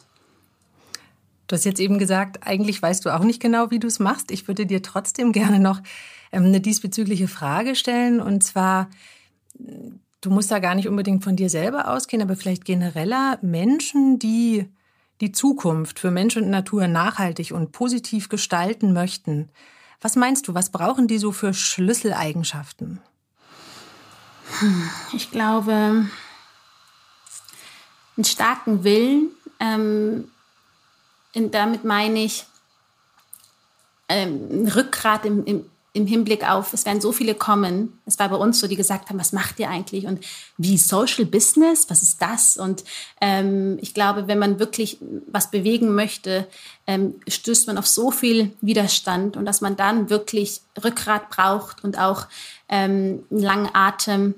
Du 1.47 1.55
hast 1.55 1.65
jetzt 1.65 1.79
eben 1.79 1.99
gesagt, 1.99 2.45
eigentlich 2.45 2.83
weißt 2.83 3.05
du 3.05 3.15
auch 3.15 3.23
nicht 3.23 3.41
genau, 3.41 3.71
wie 3.71 3.79
du 3.79 3.87
es 3.87 4.01
machst. 4.01 4.33
Ich 4.33 4.49
würde 4.49 4.67
dir 4.67 4.83
trotzdem 4.83 5.31
gerne 5.31 5.61
noch 5.61 5.81
ähm, 6.33 6.47
eine 6.47 6.61
diesbezügliche 6.61 7.29
Frage 7.29 7.77
stellen. 7.77 8.21
Und 8.21 8.43
zwar, 8.43 8.91
du 9.55 10.31
musst 10.31 10.51
da 10.51 10.59
gar 10.59 10.75
nicht 10.75 10.89
unbedingt 10.89 11.23
von 11.23 11.37
dir 11.37 11.49
selber 11.49 11.89
ausgehen, 11.89 12.23
aber 12.23 12.35
vielleicht 12.35 12.65
genereller 12.65 13.39
Menschen, 13.41 14.19
die 14.19 14.69
die 15.21 15.31
Zukunft 15.31 16.01
für 16.01 16.11
Mensch 16.11 16.37
und 16.37 16.51
Natur 16.51 16.89
nachhaltig 16.89 17.53
und 17.53 17.71
positiv 17.71 18.29
gestalten 18.29 18.93
möchten. 18.93 19.49
Was 20.01 20.17
meinst 20.17 20.49
du, 20.49 20.55
was 20.55 20.71
brauchen 20.71 21.07
die 21.07 21.19
so 21.19 21.31
für 21.31 21.55
Schlüsseleigenschaften? 21.55 23.01
Ich 25.15 25.31
glaube, 25.31 26.07
einen 28.17 28.25
starken 28.25 28.85
Willen. 28.85 29.31
Ähm, 29.61 30.31
damit 31.35 31.85
meine 31.85 32.25
ich 32.25 32.47
ähm, 34.09 34.49
ein 34.51 34.69
Rückgrat 34.69 35.25
im, 35.25 35.45
im, 35.45 35.67
im 35.93 36.07
Hinblick 36.07 36.49
auf, 36.49 36.73
es 36.73 36.85
werden 36.85 37.01
so 37.01 37.13
viele 37.13 37.35
kommen. 37.35 37.99
Es 38.05 38.19
war 38.19 38.29
bei 38.29 38.37
uns 38.37 38.61
so, 38.61 38.67
die 38.67 38.77
gesagt 38.77 39.09
haben, 39.09 39.19
was 39.19 39.33
macht 39.33 39.59
ihr 39.59 39.69
eigentlich 39.69 40.07
und 40.07 40.25
wie 40.57 40.77
Social 40.79 41.25
Business, 41.25 41.87
was 41.89 42.03
ist 42.03 42.21
das? 42.21 42.57
Und 42.57 42.85
ähm, 43.21 43.79
ich 43.81 43.95
glaube, 43.95 44.29
wenn 44.29 44.39
man 44.39 44.59
wirklich 44.59 44.99
was 45.27 45.51
bewegen 45.51 45.95
möchte, 45.95 46.47
ähm, 46.87 47.15
stößt 47.27 47.67
man 47.67 47.79
auf 47.79 47.87
so 47.87 48.11
viel 48.11 48.53
Widerstand 48.61 49.37
und 49.37 49.47
dass 49.47 49.61
man 49.61 49.77
dann 49.77 50.11
wirklich 50.11 50.61
Rückgrat 50.83 51.31
braucht 51.31 51.83
und 51.83 51.99
auch 51.99 52.27
ähm, 52.69 53.25
einen 53.31 53.43
langen 53.43 53.71
Atem, 53.73 54.35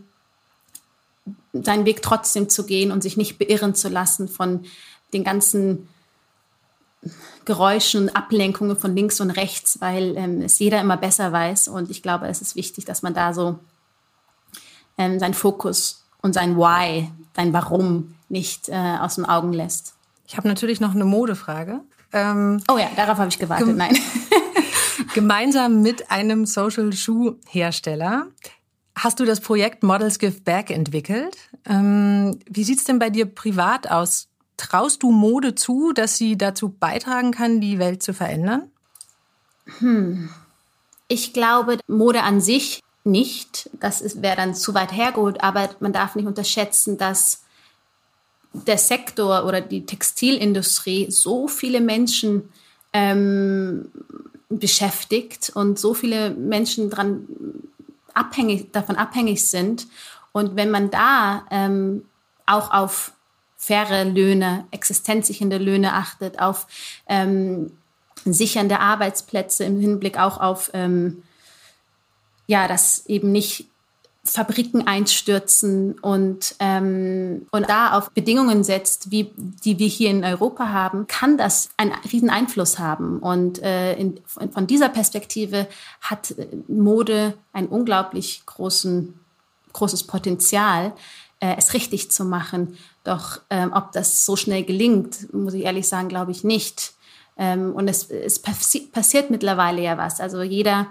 seinen 1.52 1.84
Weg 1.84 2.02
trotzdem 2.02 2.48
zu 2.48 2.64
gehen 2.64 2.92
und 2.92 3.02
sich 3.02 3.16
nicht 3.16 3.38
beirren 3.38 3.74
zu 3.74 3.88
lassen 3.88 4.28
von 4.28 4.64
den 5.12 5.24
ganzen 5.24 5.88
Geräuschen 7.44 8.02
und 8.02 8.16
Ablenkungen 8.16 8.76
von 8.76 8.94
links 8.94 9.20
und 9.20 9.30
rechts, 9.30 9.80
weil 9.80 10.16
ähm, 10.16 10.42
es 10.42 10.58
jeder 10.58 10.80
immer 10.80 10.96
besser 10.96 11.32
weiß. 11.32 11.68
Und 11.68 11.90
ich 11.90 12.02
glaube, 12.02 12.26
es 12.28 12.42
ist 12.42 12.56
wichtig, 12.56 12.84
dass 12.84 13.02
man 13.02 13.14
da 13.14 13.32
so 13.32 13.58
ähm, 14.98 15.18
seinen 15.18 15.34
Fokus 15.34 16.04
und 16.20 16.34
sein 16.34 16.56
Why, 16.56 17.10
sein 17.34 17.52
Warum 17.52 18.14
nicht 18.28 18.68
äh, 18.68 18.96
aus 19.00 19.14
den 19.14 19.24
Augen 19.24 19.52
lässt. 19.52 19.94
Ich 20.26 20.36
habe 20.36 20.48
natürlich 20.48 20.80
noch 20.80 20.94
eine 20.94 21.06
Modefrage. 21.06 21.80
Ähm, 22.12 22.62
oh 22.70 22.76
ja, 22.76 22.90
darauf 22.96 23.18
habe 23.18 23.28
ich 23.28 23.38
gewartet. 23.38 23.76
Nein. 23.76 23.96
gemeinsam 25.14 25.80
mit 25.80 26.10
einem 26.10 26.44
Social 26.46 26.92
Shoe 26.92 27.36
Hersteller 27.48 28.26
hast 28.98 29.20
du 29.20 29.24
das 29.24 29.40
Projekt 29.40 29.82
Models 29.82 30.18
Give 30.18 30.40
Back 30.40 30.70
entwickelt. 30.70 31.36
Ähm, 31.64 32.38
wie 32.48 32.64
sieht's 32.64 32.84
denn 32.84 32.98
bei 32.98 33.10
dir 33.10 33.26
privat 33.26 33.90
aus? 33.90 34.28
Traust 34.56 35.02
du 35.02 35.12
Mode 35.12 35.54
zu, 35.54 35.92
dass 35.92 36.16
sie 36.16 36.36
dazu 36.36 36.68
beitragen 36.68 37.30
kann, 37.30 37.60
die 37.60 37.78
Welt 37.78 38.02
zu 38.02 38.12
verändern? 38.12 38.70
Hm. 39.78 40.30
Ich 41.06 41.32
glaube, 41.32 41.78
Mode 41.86 42.22
an 42.22 42.40
sich 42.40 42.82
nicht. 43.04 43.70
Das 43.80 44.20
wäre 44.20 44.36
dann 44.36 44.54
zu 44.54 44.74
weit 44.74 44.92
hergeholt. 44.92 45.42
Aber 45.42 45.70
man 45.80 45.92
darf 45.92 46.16
nicht 46.16 46.26
unterschätzen, 46.26 46.98
dass 46.98 47.44
der 48.52 48.78
Sektor 48.78 49.44
oder 49.44 49.60
die 49.60 49.86
Textilindustrie 49.86 51.10
so 51.10 51.48
viele 51.48 51.80
Menschen 51.80 52.48
ähm, 52.92 53.90
beschäftigt 54.48 55.52
und 55.54 55.78
so 55.78 55.94
viele 55.94 56.30
Menschen 56.30 56.90
dran 56.90 57.28
abhängig, 58.18 58.72
davon 58.72 58.96
abhängig 58.96 59.48
sind. 59.48 59.86
Und 60.32 60.56
wenn 60.56 60.70
man 60.70 60.90
da 60.90 61.44
ähm, 61.50 62.04
auch 62.46 62.70
auf 62.70 63.12
faire 63.56 64.04
Löhne, 64.04 64.66
existenzsichernde 64.70 65.58
Löhne 65.58 65.94
achtet, 65.94 66.38
auf 66.40 66.66
ähm, 67.08 67.72
sichernde 68.24 68.80
Arbeitsplätze 68.80 69.64
im 69.64 69.80
Hinblick 69.80 70.18
auch 70.18 70.40
auf, 70.40 70.70
ähm, 70.74 71.22
ja, 72.46 72.68
dass 72.68 73.06
eben 73.06 73.32
nicht 73.32 73.66
Fabriken 74.30 74.86
einstürzen 74.86 75.98
und, 75.98 76.54
ähm, 76.60 77.46
und 77.50 77.68
da 77.68 77.92
auf 77.92 78.10
Bedingungen 78.10 78.64
setzt, 78.64 79.10
wie 79.10 79.32
die 79.36 79.78
wir 79.78 79.88
hier 79.88 80.10
in 80.10 80.24
Europa 80.24 80.68
haben, 80.68 81.06
kann 81.06 81.38
das 81.38 81.70
einen 81.76 81.92
riesen 82.12 82.30
Einfluss 82.30 82.78
haben. 82.78 83.18
Und 83.18 83.62
äh, 83.62 83.94
in, 83.94 84.20
von 84.26 84.66
dieser 84.66 84.88
Perspektive 84.88 85.66
hat 86.00 86.34
Mode 86.68 87.34
ein 87.52 87.66
unglaublich 87.66 88.42
großen, 88.46 89.18
großes 89.72 90.04
Potenzial, 90.04 90.92
äh, 91.40 91.54
es 91.56 91.74
richtig 91.74 92.10
zu 92.10 92.24
machen. 92.24 92.76
Doch 93.04 93.40
ähm, 93.50 93.72
ob 93.72 93.92
das 93.92 94.26
so 94.26 94.36
schnell 94.36 94.64
gelingt, 94.64 95.32
muss 95.32 95.54
ich 95.54 95.64
ehrlich 95.64 95.88
sagen, 95.88 96.08
glaube 96.08 96.32
ich 96.32 96.44
nicht. 96.44 96.92
Ähm, 97.36 97.72
und 97.74 97.88
es, 97.88 98.10
es 98.10 98.40
passi 98.40 98.80
passiert 98.80 99.30
mittlerweile 99.30 99.80
ja 99.80 99.96
was. 99.96 100.20
Also 100.20 100.42
jeder 100.42 100.88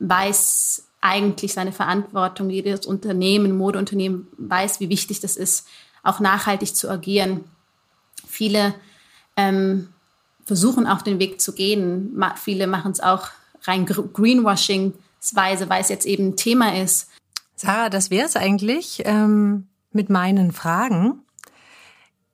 weiß 0.00 0.87
eigentlich 1.08 1.54
seine 1.54 1.72
Verantwortung. 1.72 2.50
Jedes 2.50 2.86
Unternehmen, 2.86 3.56
Modeunternehmen 3.56 4.28
weiß, 4.36 4.80
wie 4.80 4.90
wichtig 4.90 5.20
das 5.20 5.36
ist, 5.36 5.66
auch 6.02 6.20
nachhaltig 6.20 6.76
zu 6.76 6.90
agieren. 6.90 7.44
Viele 8.26 8.74
ähm, 9.36 9.88
versuchen 10.44 10.86
auf 10.86 11.02
den 11.02 11.18
Weg 11.18 11.40
zu 11.40 11.54
gehen. 11.54 12.14
Ma 12.14 12.34
viele 12.36 12.66
machen 12.66 12.92
es 12.92 13.00
auch 13.00 13.28
rein 13.62 13.86
Greenwashing-Weise, 13.86 15.70
weil 15.70 15.80
es 15.80 15.88
jetzt 15.88 16.06
eben 16.06 16.28
ein 16.28 16.36
Thema 16.36 16.80
ist. 16.80 17.08
Sarah, 17.56 17.88
das 17.88 18.10
wäre 18.10 18.26
es 18.26 18.36
eigentlich 18.36 19.02
ähm, 19.04 19.66
mit 19.92 20.10
meinen 20.10 20.52
Fragen. 20.52 21.22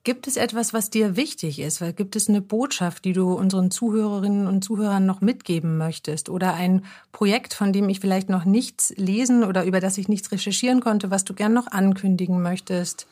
Gibt 0.05 0.27
es 0.27 0.37
etwas, 0.37 0.71
was 0.71 0.91
dir 0.91 1.15
wichtig 1.15 1.57
ist? 1.57 1.83
Gibt 1.95 2.15
es 2.15 2.29
eine 2.29 2.39
Botschaft, 2.39 3.05
die 3.05 3.13
du 3.13 3.33
unseren 3.33 3.71
Zuhörerinnen 3.71 4.45
und 4.45 4.63
Zuhörern 4.63 5.03
noch 5.03 5.19
mitgeben 5.19 5.79
möchtest? 5.79 6.29
Oder 6.29 6.53
ein 6.53 6.85
Projekt, 7.11 7.55
von 7.55 7.73
dem 7.73 7.89
ich 7.89 7.99
vielleicht 7.99 8.29
noch 8.29 8.45
nichts 8.45 8.93
lesen 8.97 9.43
oder 9.43 9.65
über 9.65 9.79
das 9.79 9.97
ich 9.97 10.07
nichts 10.07 10.31
recherchieren 10.31 10.79
konnte, 10.79 11.09
was 11.09 11.23
du 11.23 11.33
gern 11.33 11.53
noch 11.53 11.65
ankündigen 11.65 12.43
möchtest? 12.43 13.07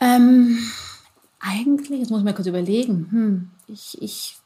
Ähm, 0.00 0.56
eigentlich, 1.38 2.00
jetzt 2.00 2.10
muss 2.10 2.20
ich 2.20 2.24
mal 2.24 2.34
kurz 2.34 2.48
überlegen. 2.48 3.08
Hm, 3.10 3.50
ich, 3.68 4.00
ich 4.00 4.38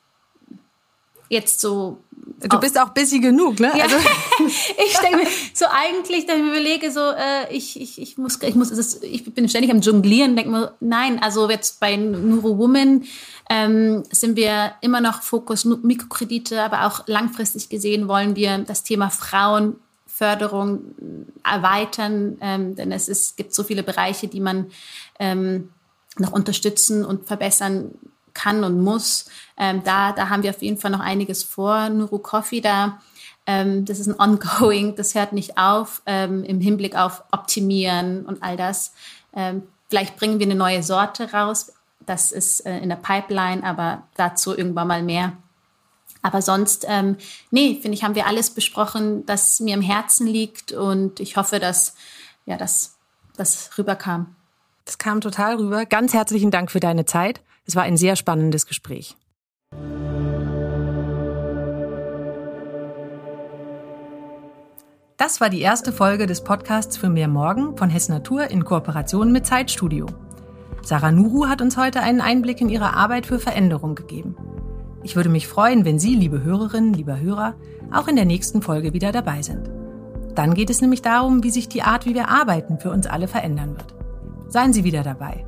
jetzt 1.29 1.61
so. 1.61 1.99
Du 2.41 2.61
bist 2.61 2.79
auch 2.79 2.91
busy 2.91 3.21
genug, 3.21 3.59
ne? 3.59 3.73
Ja. 3.77 3.85
Also. 3.85 3.97
ich 4.87 4.97
denke 4.99 5.19
mir, 5.19 5.27
so 5.55 5.67
eigentlich, 5.71 6.27
dass 6.27 6.37
ich 6.37 6.43
mir 6.43 6.51
überlege, 6.51 6.91
so, 6.91 7.01
äh, 7.01 7.53
ich, 7.53 7.81
ich, 7.81 8.01
ich 8.01 8.19
muss, 8.19 8.41
ich 8.43 8.55
muss, 8.55 8.71
ist, 8.71 9.03
ich 9.03 9.33
bin 9.35 9.49
ständig 9.49 9.71
am 9.71 9.81
Jonglieren, 9.81 10.37
denke 10.37 10.51
mir, 10.51 10.75
nein, 10.81 11.21
also 11.23 11.49
jetzt 11.51 11.81
bei 11.81 11.97
Nuro 11.97 12.59
Woman 12.59 13.05
ähm, 13.51 14.03
sind 14.11 14.37
wir 14.37 14.73
immer 14.83 15.01
noch 15.01 15.23
Fokus 15.23 15.65
Mikrokredite, 15.65 16.63
aber 16.63 16.87
auch 16.87 17.07
langfristig 17.07 17.69
gesehen 17.69 18.09
wollen 18.09 18.37
wir 18.37 18.59
das 18.59 18.85
Thema 18.85 19.11
Frauenförderung 19.11 20.95
erweitern, 21.43 22.37
ähm, 22.41 22.77
denn 22.77 22.93
es 22.93 23.09
ist, 23.09 23.37
gibt 23.37 23.55
so 23.55 23.65
viele 23.65 23.83
Bereiche, 23.83 24.29
die 24.29 24.41
man 24.41 24.71
ähm, 25.19 25.71
noch 26.19 26.33
unterstützen 26.33 27.05
und 27.05 27.27
verbessern 27.27 27.93
kann 28.39 28.63
und 28.63 28.81
muss. 28.81 29.27
Ähm, 29.57 29.83
da, 29.83 30.13
da 30.13 30.29
haben 30.29 30.43
wir 30.43 30.51
auf 30.51 30.63
jeden 30.63 30.79
Fall 30.79 30.93
noch 30.93 31.01
einiges 31.01 31.43
vor. 31.43 31.89
Nuru 31.89 32.19
Coffee, 32.19 32.61
da, 32.61 33.01
ähm, 33.47 33.85
das 33.85 33.99
ist 33.99 34.07
ein 34.07 34.19
Ongoing, 34.19 34.95
das 34.95 35.15
hört 35.15 35.33
nicht 35.33 35.59
auf 35.59 36.03
ähm, 36.07 36.45
im 36.45 36.61
Hinblick 36.61 36.97
auf 36.97 37.25
Optimieren 37.33 38.25
und 38.25 38.43
all 38.43 38.57
das. 38.57 38.95
Ähm, 39.35 39.65
vielleicht 39.89 40.17
bringen 40.17 40.39
wir 40.39 40.47
eine 40.47 40.55
neue 40.55 40.83
Sorte 40.83 41.33
raus. 41.33 41.73
Das 42.07 42.31
ist 42.31 42.65
äh, 42.65 42.79
in 42.79 42.89
der 42.89 42.97
Pipeline, 42.97 43.65
aber 43.65 44.05
dazu 44.15 44.57
irgendwann 44.57 44.89
mal 44.89 45.03
mehr. 45.03 45.33
Aber 46.23 46.41
sonst, 46.41 46.87
ähm, 46.89 47.17
nee, 47.51 47.79
finde 47.81 47.97
ich, 47.97 48.05
haben 48.05 48.15
wir 48.15 48.27
alles 48.27 48.51
besprochen, 48.51 49.27
das 49.27 49.61
mir 49.61 49.75
im 49.75 49.83
Herzen 49.83 50.27
liegt 50.27 50.73
und 50.73 51.21
ich 51.21 51.37
hoffe, 51.37 51.59
dass 51.59 51.95
ja, 52.47 52.57
das, 52.57 52.97
das 53.37 53.71
rüberkam. 53.77 54.35
Das 54.85 54.99
kam 54.99 55.21
total 55.21 55.57
rüber. 55.57 55.85
Ganz 55.85 56.15
herzlichen 56.15 56.51
Dank 56.51 56.71
für 56.71 56.81
deine 56.81 57.05
Zeit. 57.05 57.43
Es 57.69 57.77
war 57.77 57.83
ein 57.83 57.99
sehr 57.99 58.17
spannendes 58.17 58.65
Gespräch. 58.65 59.15
Das 65.19 65.43
war 65.43 65.51
die 65.51 65.61
erste 65.61 65.93
Folge 65.93 66.27
des 66.27 66.43
Podcasts 66.45 66.97
für 66.97 67.11
mehr 67.11 67.29
Morgen 67.29 67.77
von 67.77 67.91
Hess 67.91 68.09
Natur 68.09 68.51
in 68.51 68.65
Kooperation 68.65 69.33
mit 69.33 69.45
Zeitstudio. 69.45 70.07
Sarah 70.83 71.13
Nuru 71.13 71.47
hat 71.49 71.61
uns 71.61 71.77
heute 71.77 72.01
einen 72.01 72.23
Einblick 72.23 72.63
in 72.63 72.71
ihre 72.71 72.95
Arbeit 72.95 73.27
für 73.27 73.39
Veränderung 73.39 73.95
gegeben. 73.95 74.35
Ich 75.03 75.15
würde 75.15 75.29
mich 75.29 75.47
freuen, 75.47 75.85
wenn 75.85 75.99
Sie, 75.99 76.15
liebe 76.15 76.43
Hörerinnen, 76.43 76.95
lieber 76.95 77.21
Hörer, 77.21 77.55
auch 77.93 78.09
in 78.09 78.17
der 78.17 78.25
nächsten 78.25 78.63
Folge 78.63 78.95
wieder 78.95 79.13
dabei 79.13 79.43
sind. 79.43 79.71
Dann 80.35 80.55
geht 80.55 80.71
es 80.71 80.81
nämlich 80.81 81.03
darum, 81.03 81.43
wie 81.43 81.51
sich 81.51 81.69
die 81.69 81.83
Art, 81.83 82.07
wie 82.07 82.15
wir 82.15 82.31
arbeiten, 82.31 82.79
für 82.79 82.91
uns 82.91 83.07
alle 83.07 83.29
verändern 83.29 83.77
wird. 83.77 83.95
Seien 84.49 84.73
Sie 84.73 84.85
wieder 84.85 85.03
dabei. 85.03 85.45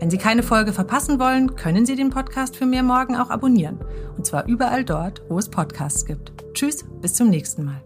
Wenn 0.00 0.10
Sie 0.10 0.16
keine 0.16 0.42
Folge 0.42 0.72
verpassen 0.72 1.20
wollen, 1.20 1.56
können 1.56 1.84
Sie 1.84 1.94
den 1.94 2.08
Podcast 2.08 2.56
für 2.56 2.64
mehr 2.64 2.82
morgen 2.82 3.16
auch 3.16 3.28
abonnieren. 3.28 3.78
Und 4.16 4.26
zwar 4.26 4.46
überall 4.46 4.82
dort, 4.82 5.22
wo 5.28 5.38
es 5.38 5.50
Podcasts 5.50 6.06
gibt. 6.06 6.32
Tschüss, 6.54 6.84
bis 7.02 7.12
zum 7.12 7.28
nächsten 7.28 7.66
Mal. 7.66 7.82